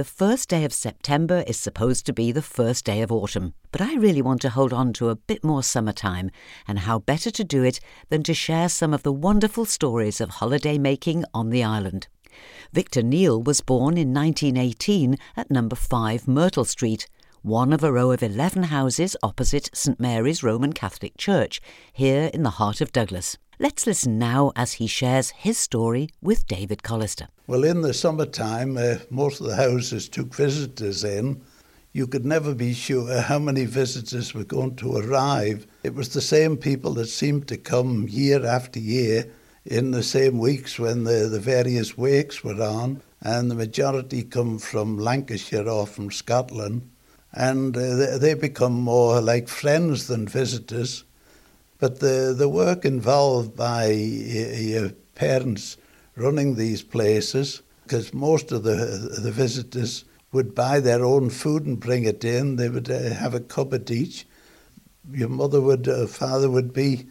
The 0.00 0.04
first 0.04 0.48
day 0.48 0.64
of 0.64 0.72
September 0.72 1.44
is 1.46 1.60
supposed 1.60 2.06
to 2.06 2.14
be 2.14 2.32
the 2.32 2.40
first 2.40 2.86
day 2.86 3.02
of 3.02 3.12
autumn, 3.12 3.52
but 3.70 3.82
I 3.82 3.96
really 3.96 4.22
want 4.22 4.40
to 4.40 4.48
hold 4.48 4.72
on 4.72 4.94
to 4.94 5.10
a 5.10 5.14
bit 5.14 5.44
more 5.44 5.62
summertime, 5.62 6.30
and 6.66 6.78
how 6.78 7.00
better 7.00 7.30
to 7.30 7.44
do 7.44 7.64
it 7.64 7.80
than 8.08 8.22
to 8.22 8.32
share 8.32 8.70
some 8.70 8.94
of 8.94 9.02
the 9.02 9.12
wonderful 9.12 9.66
stories 9.66 10.18
of 10.18 10.30
holiday 10.30 10.78
making 10.78 11.26
on 11.34 11.50
the 11.50 11.62
island. 11.62 12.08
Victor 12.72 13.02
Kneale 13.02 13.44
was 13.44 13.60
born 13.60 13.98
in 13.98 14.14
1918 14.14 15.18
at 15.36 15.50
number 15.50 15.76
5 15.76 16.26
Myrtle 16.26 16.64
Street, 16.64 17.06
one 17.42 17.70
of 17.70 17.84
a 17.84 17.92
row 17.92 18.10
of 18.10 18.22
11 18.22 18.62
houses 18.62 19.18
opposite 19.22 19.68
St 19.74 20.00
Mary's 20.00 20.42
Roman 20.42 20.72
Catholic 20.72 21.18
Church, 21.18 21.60
here 21.92 22.30
in 22.32 22.42
the 22.42 22.56
heart 22.56 22.80
of 22.80 22.90
Douglas. 22.90 23.36
Let's 23.62 23.86
listen 23.86 24.18
now 24.18 24.52
as 24.56 24.72
he 24.72 24.86
shares 24.86 25.32
his 25.36 25.58
story 25.58 26.08
with 26.22 26.46
David 26.46 26.82
Callister. 26.82 27.26
Well, 27.46 27.62
in 27.62 27.82
the 27.82 27.92
summertime, 27.92 28.78
uh, 28.78 29.00
most 29.10 29.38
of 29.38 29.48
the 29.48 29.56
houses 29.56 30.08
took 30.08 30.34
visitors 30.34 31.04
in. 31.04 31.42
You 31.92 32.06
could 32.06 32.24
never 32.24 32.54
be 32.54 32.72
sure 32.72 33.20
how 33.20 33.38
many 33.38 33.66
visitors 33.66 34.32
were 34.32 34.44
going 34.44 34.76
to 34.76 34.96
arrive. 34.96 35.66
It 35.82 35.94
was 35.94 36.08
the 36.08 36.22
same 36.22 36.56
people 36.56 36.94
that 36.94 37.08
seemed 37.08 37.48
to 37.48 37.58
come 37.58 38.08
year 38.08 38.46
after 38.46 38.80
year 38.80 39.30
in 39.66 39.90
the 39.90 40.02
same 40.02 40.38
weeks 40.38 40.78
when 40.78 41.04
the, 41.04 41.28
the 41.30 41.38
various 41.38 41.98
wakes 41.98 42.42
were 42.42 42.62
on, 42.62 43.02
and 43.20 43.50
the 43.50 43.54
majority 43.54 44.22
come 44.22 44.58
from 44.58 44.96
Lancashire 44.96 45.68
or 45.68 45.86
from 45.86 46.10
Scotland, 46.10 46.88
and 47.34 47.76
uh, 47.76 47.94
they, 47.96 48.16
they 48.16 48.32
become 48.32 48.72
more 48.72 49.20
like 49.20 49.48
friends 49.48 50.06
than 50.06 50.26
visitors. 50.26 51.04
But 51.80 52.00
the, 52.00 52.34
the 52.36 52.48
work 52.48 52.84
involved 52.84 53.56
by 53.56 53.86
your 53.90 54.90
parents 55.14 55.78
running 56.14 56.54
these 56.54 56.82
places, 56.82 57.62
because 57.82 58.12
most 58.12 58.52
of 58.52 58.62
the, 58.62 59.18
the 59.20 59.32
visitors 59.32 60.04
would 60.32 60.54
buy 60.54 60.78
their 60.78 61.04
own 61.04 61.30
food 61.30 61.66
and 61.66 61.80
bring 61.80 62.04
it 62.04 62.22
in, 62.22 62.56
they 62.56 62.68
would 62.68 62.90
uh, 62.90 63.14
have 63.14 63.34
a 63.34 63.40
cupboard 63.40 63.90
each. 63.90 64.26
Your 65.10 65.30
mother 65.30 65.60
would, 65.60 65.88
uh, 65.88 66.06
father 66.06 66.50
would 66.50 66.72
be 66.72 67.06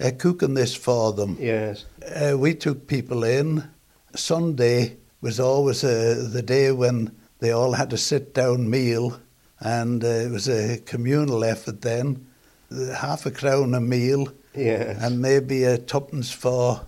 uh, 0.00 0.10
cooking 0.18 0.54
this 0.54 0.74
for 0.74 1.12
them. 1.12 1.36
Yes. 1.40 1.84
Uh, 2.04 2.36
we 2.36 2.54
took 2.54 2.86
people 2.86 3.24
in. 3.24 3.70
Sunday 4.14 4.96
was 5.20 5.38
always 5.40 5.84
uh, 5.84 6.28
the 6.30 6.42
day 6.42 6.72
when 6.72 7.16
they 7.38 7.52
all 7.52 7.72
had 7.72 7.92
a 7.92 7.96
sit 7.96 8.34
down 8.34 8.68
meal, 8.68 9.20
and 9.60 10.04
uh, 10.04 10.08
it 10.08 10.30
was 10.30 10.48
a 10.48 10.78
communal 10.78 11.44
effort 11.44 11.82
then. 11.82 12.26
Half 12.70 13.24
a 13.26 13.30
crown 13.30 13.74
a 13.74 13.80
meal, 13.80 14.28
Yes. 14.54 14.98
and 15.00 15.22
maybe 15.22 15.64
a 15.64 15.78
tuppence 15.78 16.30
for 16.30 16.82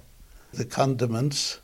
the 0.53 0.65
condiments. 0.65 1.61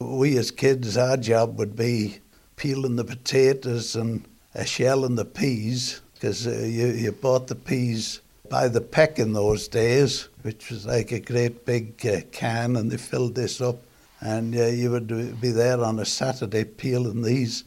We 0.00 0.36
as 0.36 0.50
kids, 0.50 0.96
our 0.96 1.16
job 1.16 1.58
would 1.58 1.76
be 1.76 2.18
peeling 2.56 2.96
the 2.96 3.04
potatoes 3.04 3.94
and 3.94 4.24
uh, 4.54 4.64
shelling 4.64 5.14
the 5.14 5.24
peas, 5.24 6.00
because 6.14 6.46
uh, 6.46 6.50
you, 6.50 6.88
you 6.88 7.12
bought 7.12 7.46
the 7.46 7.54
peas 7.54 8.20
by 8.48 8.66
the 8.68 8.80
peck 8.80 9.18
in 9.18 9.32
those 9.32 9.68
days, 9.68 10.28
which 10.42 10.70
was 10.70 10.84
like 10.86 11.12
a 11.12 11.20
great 11.20 11.64
big 11.64 12.04
uh, 12.06 12.20
can, 12.32 12.76
and 12.76 12.90
they 12.90 12.96
filled 12.96 13.34
this 13.34 13.60
up. 13.60 13.76
And 14.20 14.56
uh, 14.56 14.66
you 14.66 14.90
would 14.90 15.40
be 15.40 15.50
there 15.50 15.82
on 15.82 15.98
a 15.98 16.04
Saturday 16.04 16.64
peeling 16.64 17.22
these, 17.22 17.64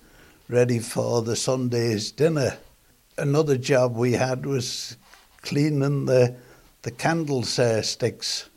ready 0.49 0.79
for 0.79 1.21
the 1.21 1.35
Sunday's 1.35 2.11
dinner. 2.11 2.57
Another 3.17 3.57
job 3.57 3.95
we 3.95 4.13
had 4.13 4.45
was 4.45 4.97
cleaning 5.45 6.05
the 6.05 6.35
the 6.81 6.91
candles 6.91 7.57
uh, 7.57 7.81
sticks, 7.81 8.47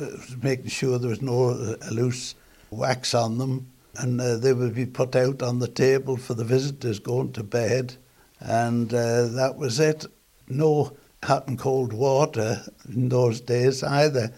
uh, 0.00 0.06
making 0.42 0.68
sure 0.68 0.98
there 0.98 1.10
was 1.10 1.20
no 1.20 1.50
uh, 1.50 1.76
loose 1.90 2.34
wax 2.70 3.12
on 3.14 3.36
them, 3.36 3.70
and 3.96 4.18
uh, 4.18 4.36
they 4.38 4.54
would 4.54 4.74
be 4.74 4.86
put 4.86 5.14
out 5.14 5.42
on 5.42 5.58
the 5.58 5.68
table 5.68 6.16
for 6.16 6.32
the 6.32 6.44
visitors 6.44 6.98
going 6.98 7.32
to 7.32 7.42
bed, 7.42 7.96
and 8.40 8.94
uh, 8.94 9.26
that 9.26 9.56
was 9.56 9.78
it. 9.78 10.06
No 10.48 10.96
hot 11.22 11.48
and 11.48 11.58
cold 11.58 11.92
water 11.92 12.62
in 12.88 13.10
those 13.10 13.42
days 13.42 13.82
either. 13.82 14.32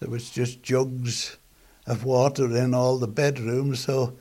There 0.00 0.10
was 0.10 0.28
just 0.28 0.62
jugs 0.62 1.38
of 1.86 2.04
water 2.04 2.54
in 2.56 2.74
all 2.74 2.98
the 2.98 3.08
bedrooms, 3.08 3.80
so 3.80 4.18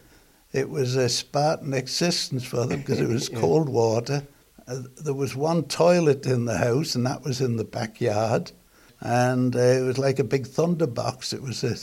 it 0.54 0.70
was 0.70 0.96
a 0.96 1.10
Spartan 1.10 1.74
existence 1.74 2.46
for 2.46 2.66
them 2.66 2.80
because 2.80 3.02
it 3.02 3.10
was 3.10 3.28
cold 3.36 3.68
water. 3.68 4.24
Uh, 4.72 4.84
there 5.04 5.14
was 5.14 5.36
one 5.36 5.64
toilet 5.64 6.26
in 6.26 6.46
the 6.46 6.58
house, 6.58 6.96
and 6.96 7.06
that 7.06 7.24
was 7.24 7.42
in 7.42 7.58
the 7.58 7.64
backyard. 7.64 8.52
And 9.02 9.56
uh, 9.56 9.60
it 9.60 9.82
was 9.86 9.98
like 9.98 10.20
a 10.20 10.24
big 10.24 10.48
thunder 10.48 10.88
box. 10.88 11.34
It 11.34 11.42
was 11.42 11.64
a 11.64 11.76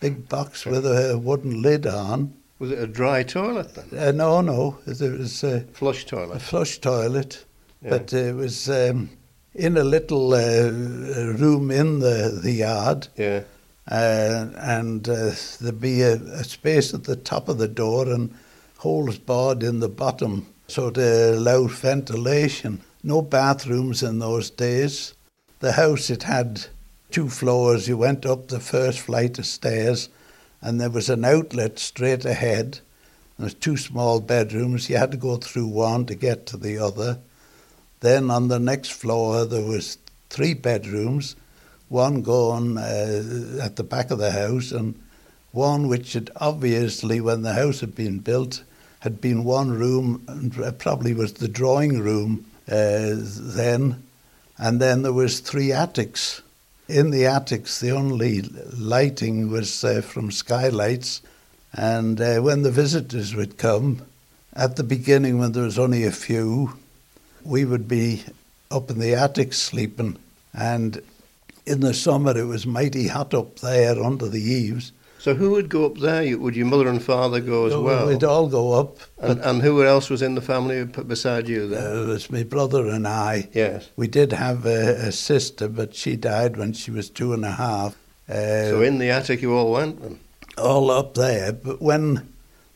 big 0.00 0.28
box 0.28 0.66
with 0.66 0.84
a 0.84 1.16
wooden 1.18 1.62
lid 1.62 1.86
on. 1.86 2.34
Was 2.58 2.72
it 2.72 2.78
a 2.78 2.86
dry 2.86 3.22
toilet 3.22 3.74
then? 3.74 3.98
Uh, 3.98 4.12
no, 4.12 4.40
no, 4.40 4.78
it 4.86 5.00
was 5.00 5.44
a, 5.44 5.60
Flush 5.72 6.04
toilet. 6.06 6.36
a 6.36 6.40
flush 6.40 6.78
toilet, 6.78 7.44
Yeah. 7.82 7.90
but 7.90 8.12
it 8.12 8.34
was 8.34 8.68
um, 8.68 9.10
in 9.54 9.76
a 9.76 9.84
little 9.84 10.32
uh, 10.34 10.70
room 11.38 11.70
in 11.70 12.00
the, 12.00 12.38
the 12.42 12.52
yard. 12.52 13.08
Yeah. 13.16 13.42
uh, 13.90 14.48
and 14.56 15.08
uh, 15.08 15.32
there'd 15.60 15.80
be 15.80 16.02
a, 16.02 16.14
a 16.14 16.44
space 16.44 16.92
at 16.94 17.04
the 17.04 17.16
top 17.16 17.48
of 17.48 17.58
the 17.58 17.68
door 17.68 18.08
and 18.08 18.34
holes 18.78 19.18
bored 19.18 19.62
in 19.62 19.80
the 19.80 19.88
bottom 19.88 20.46
so 20.68 20.90
to 20.90 21.34
allow 21.34 21.66
ventilation. 21.66 22.80
No 23.02 23.22
bathrooms 23.22 24.02
in 24.02 24.18
those 24.18 24.50
days. 24.50 25.14
The 25.60 25.72
house 25.72 26.10
it 26.10 26.24
had 26.24 26.66
two 27.10 27.28
floors. 27.28 27.88
You 27.88 27.96
went 27.96 28.26
up 28.26 28.48
the 28.48 28.60
first 28.60 29.00
flight 29.00 29.38
of 29.38 29.46
stairs, 29.46 30.08
and 30.60 30.80
there 30.80 30.90
was 30.90 31.08
an 31.08 31.24
outlet 31.24 31.78
straight 31.78 32.24
ahead. 32.24 32.80
There 33.38 33.44
was 33.44 33.54
two 33.54 33.76
small 33.76 34.20
bedrooms. 34.20 34.90
You 34.90 34.96
had 34.96 35.12
to 35.12 35.16
go 35.16 35.36
through 35.36 35.68
one 35.68 36.06
to 36.06 36.14
get 36.14 36.46
to 36.46 36.56
the 36.56 36.78
other. 36.78 37.18
Then 38.00 38.30
on 38.30 38.48
the 38.48 38.58
next 38.58 38.92
floor 38.92 39.44
there 39.44 39.64
was 39.64 39.98
three 40.28 40.54
bedrooms 40.54 41.36
one 41.88 42.22
going 42.22 42.78
uh, 42.78 43.60
at 43.62 43.76
the 43.76 43.84
back 43.84 44.10
of 44.10 44.18
the 44.18 44.32
house 44.32 44.72
and 44.72 45.00
one 45.52 45.88
which 45.88 46.12
had 46.12 46.30
obviously, 46.36 47.20
when 47.20 47.42
the 47.42 47.54
house 47.54 47.80
had 47.80 47.94
been 47.94 48.18
built, 48.18 48.62
had 49.06 49.20
been 49.20 49.44
one 49.44 49.70
room 49.70 50.20
and 50.26 50.52
probably 50.80 51.14
was 51.14 51.34
the 51.34 51.46
drawing 51.46 52.00
room 52.00 52.44
uh, 52.68 53.14
then. 53.14 54.02
And 54.58 54.80
then 54.80 55.02
there 55.02 55.12
was 55.12 55.38
three 55.38 55.70
attics. 55.70 56.42
In 56.88 57.10
the 57.12 57.24
attics, 57.24 57.78
the 57.78 57.92
only 57.92 58.42
lighting 58.76 59.48
was 59.48 59.84
uh, 59.84 60.00
from 60.00 60.32
skylights. 60.32 61.22
And 61.72 62.20
uh, 62.20 62.40
when 62.40 62.62
the 62.62 62.72
visitors 62.72 63.32
would 63.32 63.58
come, 63.58 64.02
at 64.54 64.74
the 64.74 64.82
beginning, 64.82 65.38
when 65.38 65.52
there 65.52 65.62
was 65.62 65.78
only 65.78 66.02
a 66.02 66.10
few, 66.10 66.76
we 67.44 67.64
would 67.64 67.86
be 67.86 68.24
up 68.72 68.90
in 68.90 68.98
the 68.98 69.14
attic 69.14 69.52
sleeping. 69.52 70.16
And 70.52 71.00
in 71.64 71.78
the 71.78 71.94
summer, 71.94 72.36
it 72.36 72.46
was 72.48 72.66
mighty 72.66 73.06
hot 73.06 73.34
up 73.34 73.60
there 73.60 74.02
under 74.02 74.28
the 74.28 74.42
eaves. 74.42 74.90
So 75.26 75.34
who 75.34 75.50
would 75.50 75.68
go 75.68 75.86
up 75.86 75.98
there? 75.98 76.38
Would 76.38 76.54
your 76.54 76.66
mother 76.66 76.86
and 76.86 77.02
father 77.02 77.40
go 77.40 77.66
as 77.66 77.74
well? 77.74 78.06
We'd 78.06 78.22
all 78.22 78.46
go 78.46 78.74
up. 78.74 78.98
and, 79.18 79.40
and 79.40 79.60
who 79.60 79.82
else 79.84 80.08
was 80.08 80.22
in 80.22 80.36
the 80.36 80.40
family 80.40 80.84
beside 80.84 81.48
you 81.48 81.64
Uh, 81.64 81.66
then? 81.66 81.96
it 81.98 82.06
was 82.06 82.30
my 82.30 82.44
brother 82.44 82.86
and 82.86 83.08
I. 83.08 83.48
yes. 83.52 83.90
We 83.96 84.06
did 84.06 84.30
have 84.32 84.64
a, 84.66 85.08
a 85.08 85.10
sister, 85.10 85.66
but 85.66 85.96
she 85.96 86.14
died 86.14 86.56
when 86.56 86.74
she 86.74 86.92
was 86.92 87.10
two 87.10 87.32
and 87.32 87.44
a 87.44 87.50
half. 87.50 87.96
Uh, 88.28 88.70
So 88.70 88.82
in 88.82 88.98
the 88.98 89.10
attic 89.10 89.42
you 89.42 89.52
all 89.52 89.72
went 89.72 90.00
then? 90.00 90.20
all 90.56 90.92
up 90.92 91.14
there. 91.14 91.52
But 91.52 91.82
when 91.82 92.28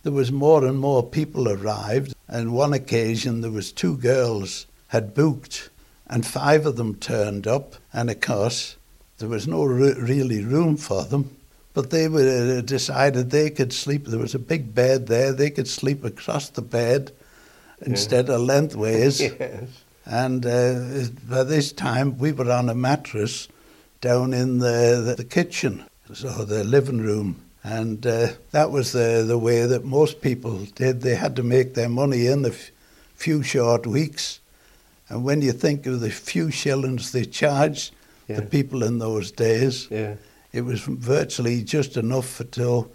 there 0.02 0.10
was 0.10 0.32
more 0.32 0.64
and 0.66 0.76
more 0.76 1.04
people 1.04 1.48
arrived, 1.48 2.16
and 2.26 2.52
one 2.52 2.72
occasion 2.72 3.42
there 3.42 3.52
was 3.52 3.70
two 3.70 3.96
girls 3.96 4.66
had 4.88 5.14
booked, 5.14 5.70
and 6.08 6.26
five 6.26 6.66
of 6.66 6.74
them 6.74 6.96
turned 6.96 7.46
up, 7.46 7.76
and 7.92 8.10
of 8.10 8.20
course 8.20 8.74
there 9.18 9.28
was 9.28 9.46
no 9.46 9.62
re- 9.62 9.94
really 9.94 10.42
room 10.42 10.76
for 10.76 11.04
them. 11.04 11.36
But 11.72 11.90
they 11.90 12.08
were 12.08 12.58
uh, 12.58 12.60
decided 12.62 13.30
they 13.30 13.50
could 13.50 13.72
sleep. 13.72 14.06
There 14.06 14.18
was 14.18 14.34
a 14.34 14.38
big 14.40 14.74
bed 14.74 15.06
there. 15.06 15.32
They 15.32 15.50
could 15.50 15.68
sleep 15.68 16.04
across 16.04 16.48
the 16.50 16.62
bed 16.62 17.12
instead 17.86 18.28
of 18.28 18.40
lengthways. 18.40 19.20
Yes. 19.40 19.64
And 20.06 20.44
uh, 20.44 21.04
by 21.28 21.44
this 21.44 21.70
time, 21.72 22.18
we 22.18 22.32
were 22.32 22.50
on 22.50 22.68
a 22.68 22.74
mattress 22.74 23.46
down 24.00 24.32
in 24.32 24.58
the, 24.58 25.00
the, 25.04 25.14
the 25.18 25.24
kitchen, 25.24 25.84
so 26.12 26.28
the 26.44 26.64
living 26.64 26.98
room. 26.98 27.36
And 27.62 28.04
uh, 28.04 28.28
that 28.50 28.70
was 28.72 28.90
the, 28.92 29.22
the 29.24 29.38
way 29.38 29.66
that 29.66 29.84
most 29.84 30.20
people 30.20 30.64
did. 30.74 31.02
They 31.02 31.14
had 31.14 31.36
to 31.36 31.42
make 31.44 31.74
their 31.74 31.90
money 31.90 32.26
in 32.26 32.44
a 32.44 32.48
f- 32.48 32.70
few 33.14 33.42
short 33.44 33.86
weeks. 33.86 34.40
And 35.10 35.22
when 35.22 35.42
you 35.42 35.52
think 35.52 35.86
of 35.86 36.00
the 36.00 36.10
few 36.10 36.50
shillings 36.50 37.12
they 37.12 37.24
charged 37.24 37.92
Yeah. 38.26 38.40
the 38.40 38.46
people 38.46 38.82
in 38.82 38.98
those 38.98 39.30
days, 39.30 39.86
Yeah. 39.90 40.14
It 40.52 40.62
was 40.62 40.80
virtually 40.82 41.62
just 41.62 41.96
enough 41.96 42.28
for 42.28 42.44
to 42.44 42.88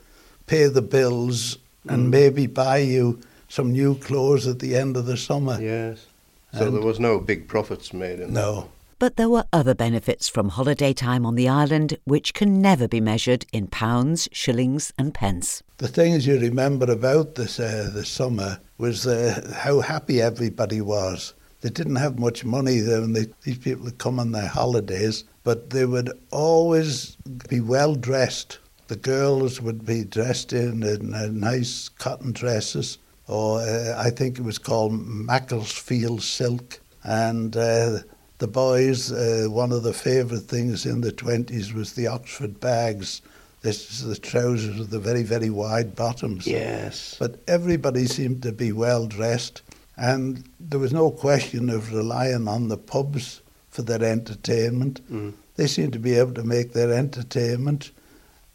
pay 0.47 0.67
the 0.67 0.81
bills 0.81 1.57
Mm. 1.85 1.93
and 1.93 2.09
maybe 2.09 2.47
buy 2.47 2.77
you 2.79 3.19
some 3.47 3.71
new 3.71 3.93
clothes 3.95 4.47
at 4.47 4.57
the 4.57 4.75
end 4.75 4.97
of 4.97 5.05
the 5.05 5.15
summer. 5.15 5.61
Yes. 5.61 6.07
So 6.51 6.65
And- 6.65 6.75
there 6.75 6.81
was 6.81 6.99
no 6.99 7.19
big 7.19 7.47
profits 7.47 7.93
made 7.93 8.19
in 8.19 8.33
that. 8.33 8.41
No. 8.41 8.69
But 8.97 9.17
there 9.17 9.29
were 9.29 9.45
other 9.53 9.75
benefits 9.75 10.27
from 10.27 10.49
holiday 10.49 10.93
time 10.93 11.25
on 11.27 11.35
the 11.35 11.47
island 11.47 11.97
which 12.05 12.33
can 12.33 12.59
never 12.61 12.87
be 12.87 12.99
measured 13.01 13.45
in 13.53 13.67
pounds, 13.67 14.27
shillings, 14.31 14.93
and 14.97 15.13
pence. 15.13 15.61
The 15.77 15.87
things 15.89 16.25
you 16.25 16.39
remember 16.39 16.89
about 16.91 17.35
this 17.35 17.59
uh, 17.59 17.91
the 17.93 18.05
summer 18.05 18.57
was 18.79 19.05
uh, 19.05 19.53
how 19.53 19.81
happy 19.81 20.21
everybody 20.21 20.81
was. 20.81 21.33
They 21.61 21.69
didn't 21.69 21.97
have 21.97 22.17
much 22.17 22.43
money 22.45 22.81
when 22.81 23.13
they, 23.13 23.27
these 23.43 23.57
people 23.59 23.83
would 23.85 23.97
come 23.99 24.17
on 24.19 24.31
their 24.31 24.47
holidays, 24.47 25.23
but 25.45 25.69
they 25.69 25.85
would 25.85 26.11
always 26.31 27.15
be 27.47 27.61
well 27.61 27.95
dressed. 27.95 28.57
The 28.87 28.95
girls 28.97 29.61
would 29.61 29.85
be 29.85 30.03
dressed 30.03 30.51
in, 30.51 30.83
in 30.83 31.39
nice 31.39 31.87
cotton 31.87 32.33
dresses, 32.33 32.97
or 33.27 33.61
uh, 33.61 33.95
I 33.97 34.09
think 34.09 34.37
it 34.37 34.43
was 34.43 34.57
called 34.57 34.91
Macclesfield 34.93 36.21
silk, 36.21 36.79
and 37.03 37.55
uh, 37.55 37.99
the 38.39 38.47
boys. 38.47 39.11
Uh, 39.11 39.47
one 39.49 39.71
of 39.71 39.83
the 39.83 39.93
favourite 39.93 40.43
things 40.43 40.85
in 40.85 41.01
the 41.01 41.11
twenties 41.11 41.73
was 41.73 41.93
the 41.93 42.07
Oxford 42.07 42.59
bags. 42.59 43.21
This 43.61 43.89
is 43.91 44.03
the 44.03 44.17
trousers 44.17 44.77
with 44.77 44.89
the 44.89 44.99
very, 44.99 45.23
very 45.23 45.49
wide 45.49 45.95
bottoms. 45.95 46.45
Yes. 46.45 47.15
But 47.17 47.39
everybody 47.47 48.05
seemed 48.05 48.43
to 48.43 48.51
be 48.51 48.71
well 48.71 49.07
dressed, 49.07 49.61
and 49.95 50.47
there 50.59 50.79
was 50.79 50.93
no 50.93 51.11
question 51.11 51.69
of 51.69 51.93
relying 51.93 52.47
on 52.47 52.67
the 52.67 52.77
pubs 52.77 53.41
for 53.75 53.81
their 53.81 54.03
entertainment. 54.03 55.01
Mm. 55.11 55.33
They 55.57 55.67
seem 55.67 55.91
to 55.91 55.99
be 55.99 56.15
able 56.15 56.33
to 56.35 56.43
make 56.43 56.71
their 56.71 56.93
entertainment, 56.93 57.91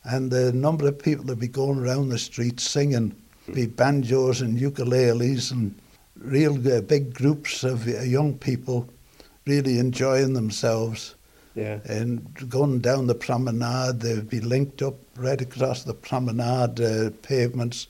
and 0.04 0.30
the 0.30 0.52
number 0.52 0.88
of 0.88 0.98
people 0.98 1.26
that 1.26 1.38
be 1.38 1.48
going 1.48 1.78
around 1.78 2.08
the 2.08 2.18
streets 2.18 2.68
singing, 2.68 3.14
be 3.52 3.66
banjos 3.66 4.40
and 4.40 4.58
ukuleles, 4.58 5.50
and 5.50 5.74
real 6.16 6.56
uh, 6.72 6.80
big 6.80 7.12
groups 7.12 7.64
of 7.64 7.86
uh, 7.86 8.00
young 8.02 8.38
people 8.38 8.88
really 9.46 9.78
enjoying 9.78 10.32
themselves. 10.32 11.14
Yeah. 11.54 11.80
And 11.84 12.48
going 12.48 12.80
down 12.80 13.06
the 13.06 13.14
promenade, 13.14 14.00
they'd 14.00 14.28
be 14.28 14.40
linked 14.40 14.82
up 14.82 14.94
right 15.16 15.40
across 15.40 15.82
the 15.82 15.94
promenade 15.94 16.80
uh, 16.80 17.10
pavements 17.22 17.88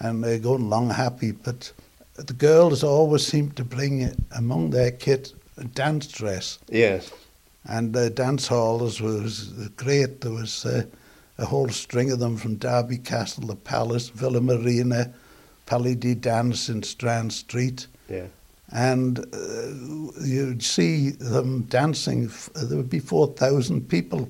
and 0.00 0.24
they're 0.24 0.38
going 0.38 0.62
along 0.62 0.90
happy. 0.90 1.30
But 1.30 1.72
the 2.16 2.32
girls 2.32 2.82
always 2.82 3.24
seem 3.24 3.52
to 3.52 3.64
bring 3.64 4.00
it 4.00 4.16
among 4.36 4.70
their 4.70 4.90
kit 4.90 5.32
dance 5.64 6.06
dress. 6.06 6.58
Yes. 6.68 7.10
And 7.64 7.92
the 7.92 8.10
dance 8.10 8.46
halls 8.48 9.00
was 9.00 9.48
great. 9.76 10.20
There 10.22 10.32
was 10.32 10.64
uh, 10.64 10.84
a 11.38 11.44
whole 11.44 11.68
string 11.68 12.10
of 12.10 12.18
them 12.18 12.36
from 12.36 12.56
Derby 12.56 12.98
Castle, 12.98 13.46
the 13.46 13.56
Palace, 13.56 14.08
Villa 14.08 14.40
Marina, 14.40 15.12
Palais 15.66 15.94
de 15.94 16.14
Danse 16.14 16.68
in 16.68 16.82
Strand 16.82 17.32
Street 17.32 17.86
Yeah. 18.08 18.26
and 18.72 19.18
uh, 19.20 20.24
you'd 20.24 20.62
see 20.62 21.10
them 21.10 21.62
dancing. 21.62 22.30
There 22.54 22.76
would 22.76 22.90
be 22.90 22.98
4,000 22.98 23.88
people 23.88 24.28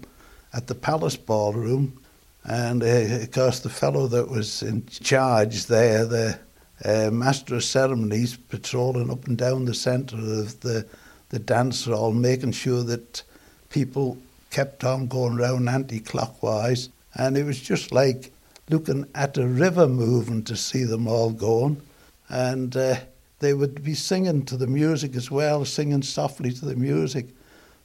at 0.52 0.66
the 0.66 0.74
Palace 0.74 1.16
Ballroom. 1.16 1.96
And 2.44 2.82
uh, 2.82 2.86
of 3.22 3.30
course, 3.30 3.60
the 3.60 3.68
fellow 3.70 4.06
that 4.08 4.28
was 4.28 4.62
in 4.62 4.86
charge 4.86 5.66
there, 5.66 6.04
the 6.04 6.38
uh, 6.84 7.10
Master 7.10 7.54
of 7.56 7.64
Ceremonies, 7.64 8.36
patrolling 8.36 9.10
up 9.10 9.26
and 9.26 9.36
down 9.38 9.66
the 9.66 9.74
centre 9.74 10.16
of 10.16 10.58
the, 10.60 10.86
the 11.30 11.38
dance 11.38 11.86
hall, 11.86 12.12
making 12.12 12.52
sure 12.52 12.82
that 12.84 13.22
people 13.70 14.18
kept 14.50 14.84
on 14.84 15.06
going 15.06 15.36
round 15.36 15.68
anti 15.68 16.00
clockwise. 16.00 16.90
And 17.14 17.36
it 17.36 17.44
was 17.44 17.60
just 17.60 17.92
like 17.92 18.32
looking 18.68 19.06
at 19.14 19.38
a 19.38 19.46
river 19.46 19.88
moving 19.88 20.44
to 20.44 20.56
see 20.56 20.84
them 20.84 21.08
all 21.08 21.30
going. 21.30 21.80
And 22.28 22.76
uh, 22.76 22.96
they 23.40 23.54
would 23.54 23.82
be 23.82 23.94
singing 23.94 24.44
to 24.44 24.56
the 24.56 24.66
music 24.66 25.16
as 25.16 25.30
well, 25.30 25.64
singing 25.64 26.02
softly 26.02 26.52
to 26.52 26.64
the 26.64 26.76
music. 26.76 27.28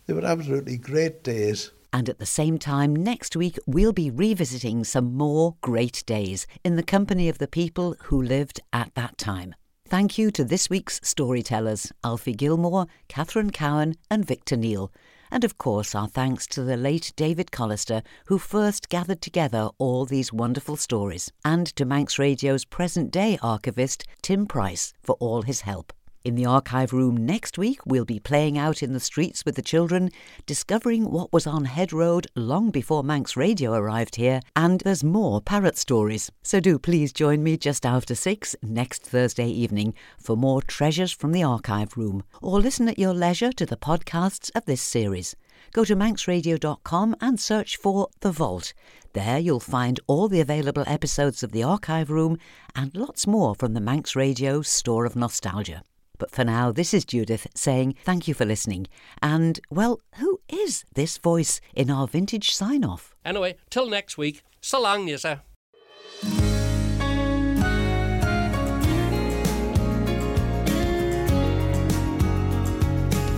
They 0.05 0.13
were 0.13 0.25
absolutely 0.25 0.77
great 0.77 1.23
days. 1.23 1.71
And 1.91 2.09
at 2.09 2.19
the 2.19 2.25
same 2.25 2.59
time, 2.59 2.93
next 2.93 3.35
week 3.35 3.57
we'll 3.65 3.93
be 3.93 4.11
revisiting 4.11 4.83
some 4.83 5.13
more 5.15 5.55
great 5.61 6.03
days 6.05 6.45
in 6.63 6.75
the 6.75 6.83
company 6.83 7.29
of 7.29 7.37
the 7.37 7.47
people 7.47 7.95
who 8.03 8.21
lived 8.21 8.59
at 8.73 8.93
that 8.95 9.17
time. 9.17 9.55
Thank 9.87 10.17
you 10.17 10.31
to 10.31 10.43
this 10.43 10.67
week's 10.67 10.99
storytellers 11.03 11.91
Alfie 12.03 12.33
Gilmour, 12.33 12.87
Katherine 13.07 13.51
Cowin, 13.51 13.95
and 14.09 14.25
Victor 14.25 14.57
Kneale. 14.57 14.89
And 15.29 15.43
of 15.43 15.59
course, 15.59 15.93
our 15.93 16.07
thanks 16.07 16.47
to 16.47 16.63
the 16.63 16.75
late 16.75 17.13
David 17.15 17.51
Callister, 17.51 18.01
who 18.25 18.39
first 18.39 18.89
gathered 18.89 19.21
together 19.21 19.69
all 19.77 20.05
these 20.05 20.33
wonderful 20.33 20.75
stories, 20.75 21.31
and 21.43 21.67
to 21.75 21.85
Manx 21.85 22.17
Radio's 22.17 22.65
present 22.65 23.11
day 23.11 23.37
archivist, 23.43 24.05
Tim 24.23 24.47
Price, 24.47 24.91
for 25.03 25.17
all 25.19 25.43
his 25.43 25.61
help. 25.61 25.93
In 26.25 26.33
the 26.33 26.47
archive 26.47 26.91
room 26.91 27.15
next 27.15 27.59
week, 27.59 27.85
we'll 27.85 28.03
be 28.03 28.19
playing 28.19 28.57
out 28.57 28.81
in 28.81 28.93
the 28.93 28.99
streets 28.99 29.45
with 29.45 29.53
the 29.53 29.61
children, 29.61 30.09
discovering 30.47 31.11
what 31.11 31.31
was 31.31 31.45
on 31.45 31.65
Head 31.65 31.93
Road 31.93 32.25
long 32.35 32.71
before 32.71 33.03
Manx 33.03 33.37
Radio 33.37 33.73
arrived 33.73 34.15
here, 34.15 34.39
and 34.55 34.81
there's 34.81 35.03
more 35.03 35.39
parrot 35.39 35.77
stories. 35.77 36.31
So 36.41 36.59
do 36.59 36.79
please 36.79 37.13
join 37.13 37.43
me 37.43 37.57
just 37.57 37.85
after 37.85 38.15
six 38.15 38.55
next 38.63 39.03
Thursday 39.03 39.47
evening 39.47 39.93
for 40.19 40.35
more 40.35 40.63
treasures 40.63 41.11
from 41.11 41.31
the 41.31 41.43
archive 41.43 41.95
room, 41.95 42.23
or 42.41 42.59
listen 42.59 42.89
at 42.89 42.97
your 42.97 43.13
leisure 43.13 43.51
to 43.51 43.65
the 43.67 43.77
podcasts 43.77 44.49
of 44.55 44.65
this 44.65 44.81
series. 44.81 45.35
Go 45.73 45.85
to 45.85 45.95
manxradio.com 45.95 47.15
and 47.21 47.39
search 47.39 47.77
for 47.77 48.07
The 48.21 48.31
Vault. 48.31 48.73
There 49.13 49.37
you'll 49.37 49.59
find 49.59 49.99
all 50.07 50.27
the 50.27 50.41
available 50.41 50.85
episodes 50.87 51.43
of 51.43 51.51
the 51.51 51.61
archive 51.61 52.09
room 52.09 52.39
and 52.75 52.95
lots 52.95 53.27
more 53.27 53.53
from 53.53 53.75
the 53.75 53.79
Manx 53.79 54.15
Radio 54.15 54.63
store 54.63 55.05
of 55.05 55.15
nostalgia. 55.15 55.83
But 56.17 56.31
for 56.31 56.43
now, 56.43 56.71
this 56.71 56.93
is 56.93 57.05
Judith 57.05 57.47
saying 57.55 57.95
thank 58.03 58.27
you 58.27 58.33
for 58.33 58.45
listening. 58.45 58.87
And, 59.21 59.59
well, 59.69 59.99
who 60.15 60.39
is 60.49 60.83
this 60.93 61.17
voice 61.17 61.61
in 61.73 61.89
our 61.89 62.07
vintage 62.07 62.51
sign 62.51 62.83
off? 62.83 63.15
Anyway, 63.23 63.55
till 63.69 63.89
next 63.89 64.17
week, 64.17 64.43
so 64.61 64.81
long, 64.81 65.07
sir. 65.17 65.41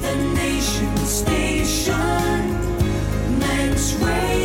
The 0.02 0.16
Nation 0.36 0.98
Station, 0.98 2.58
Way. 4.04 4.37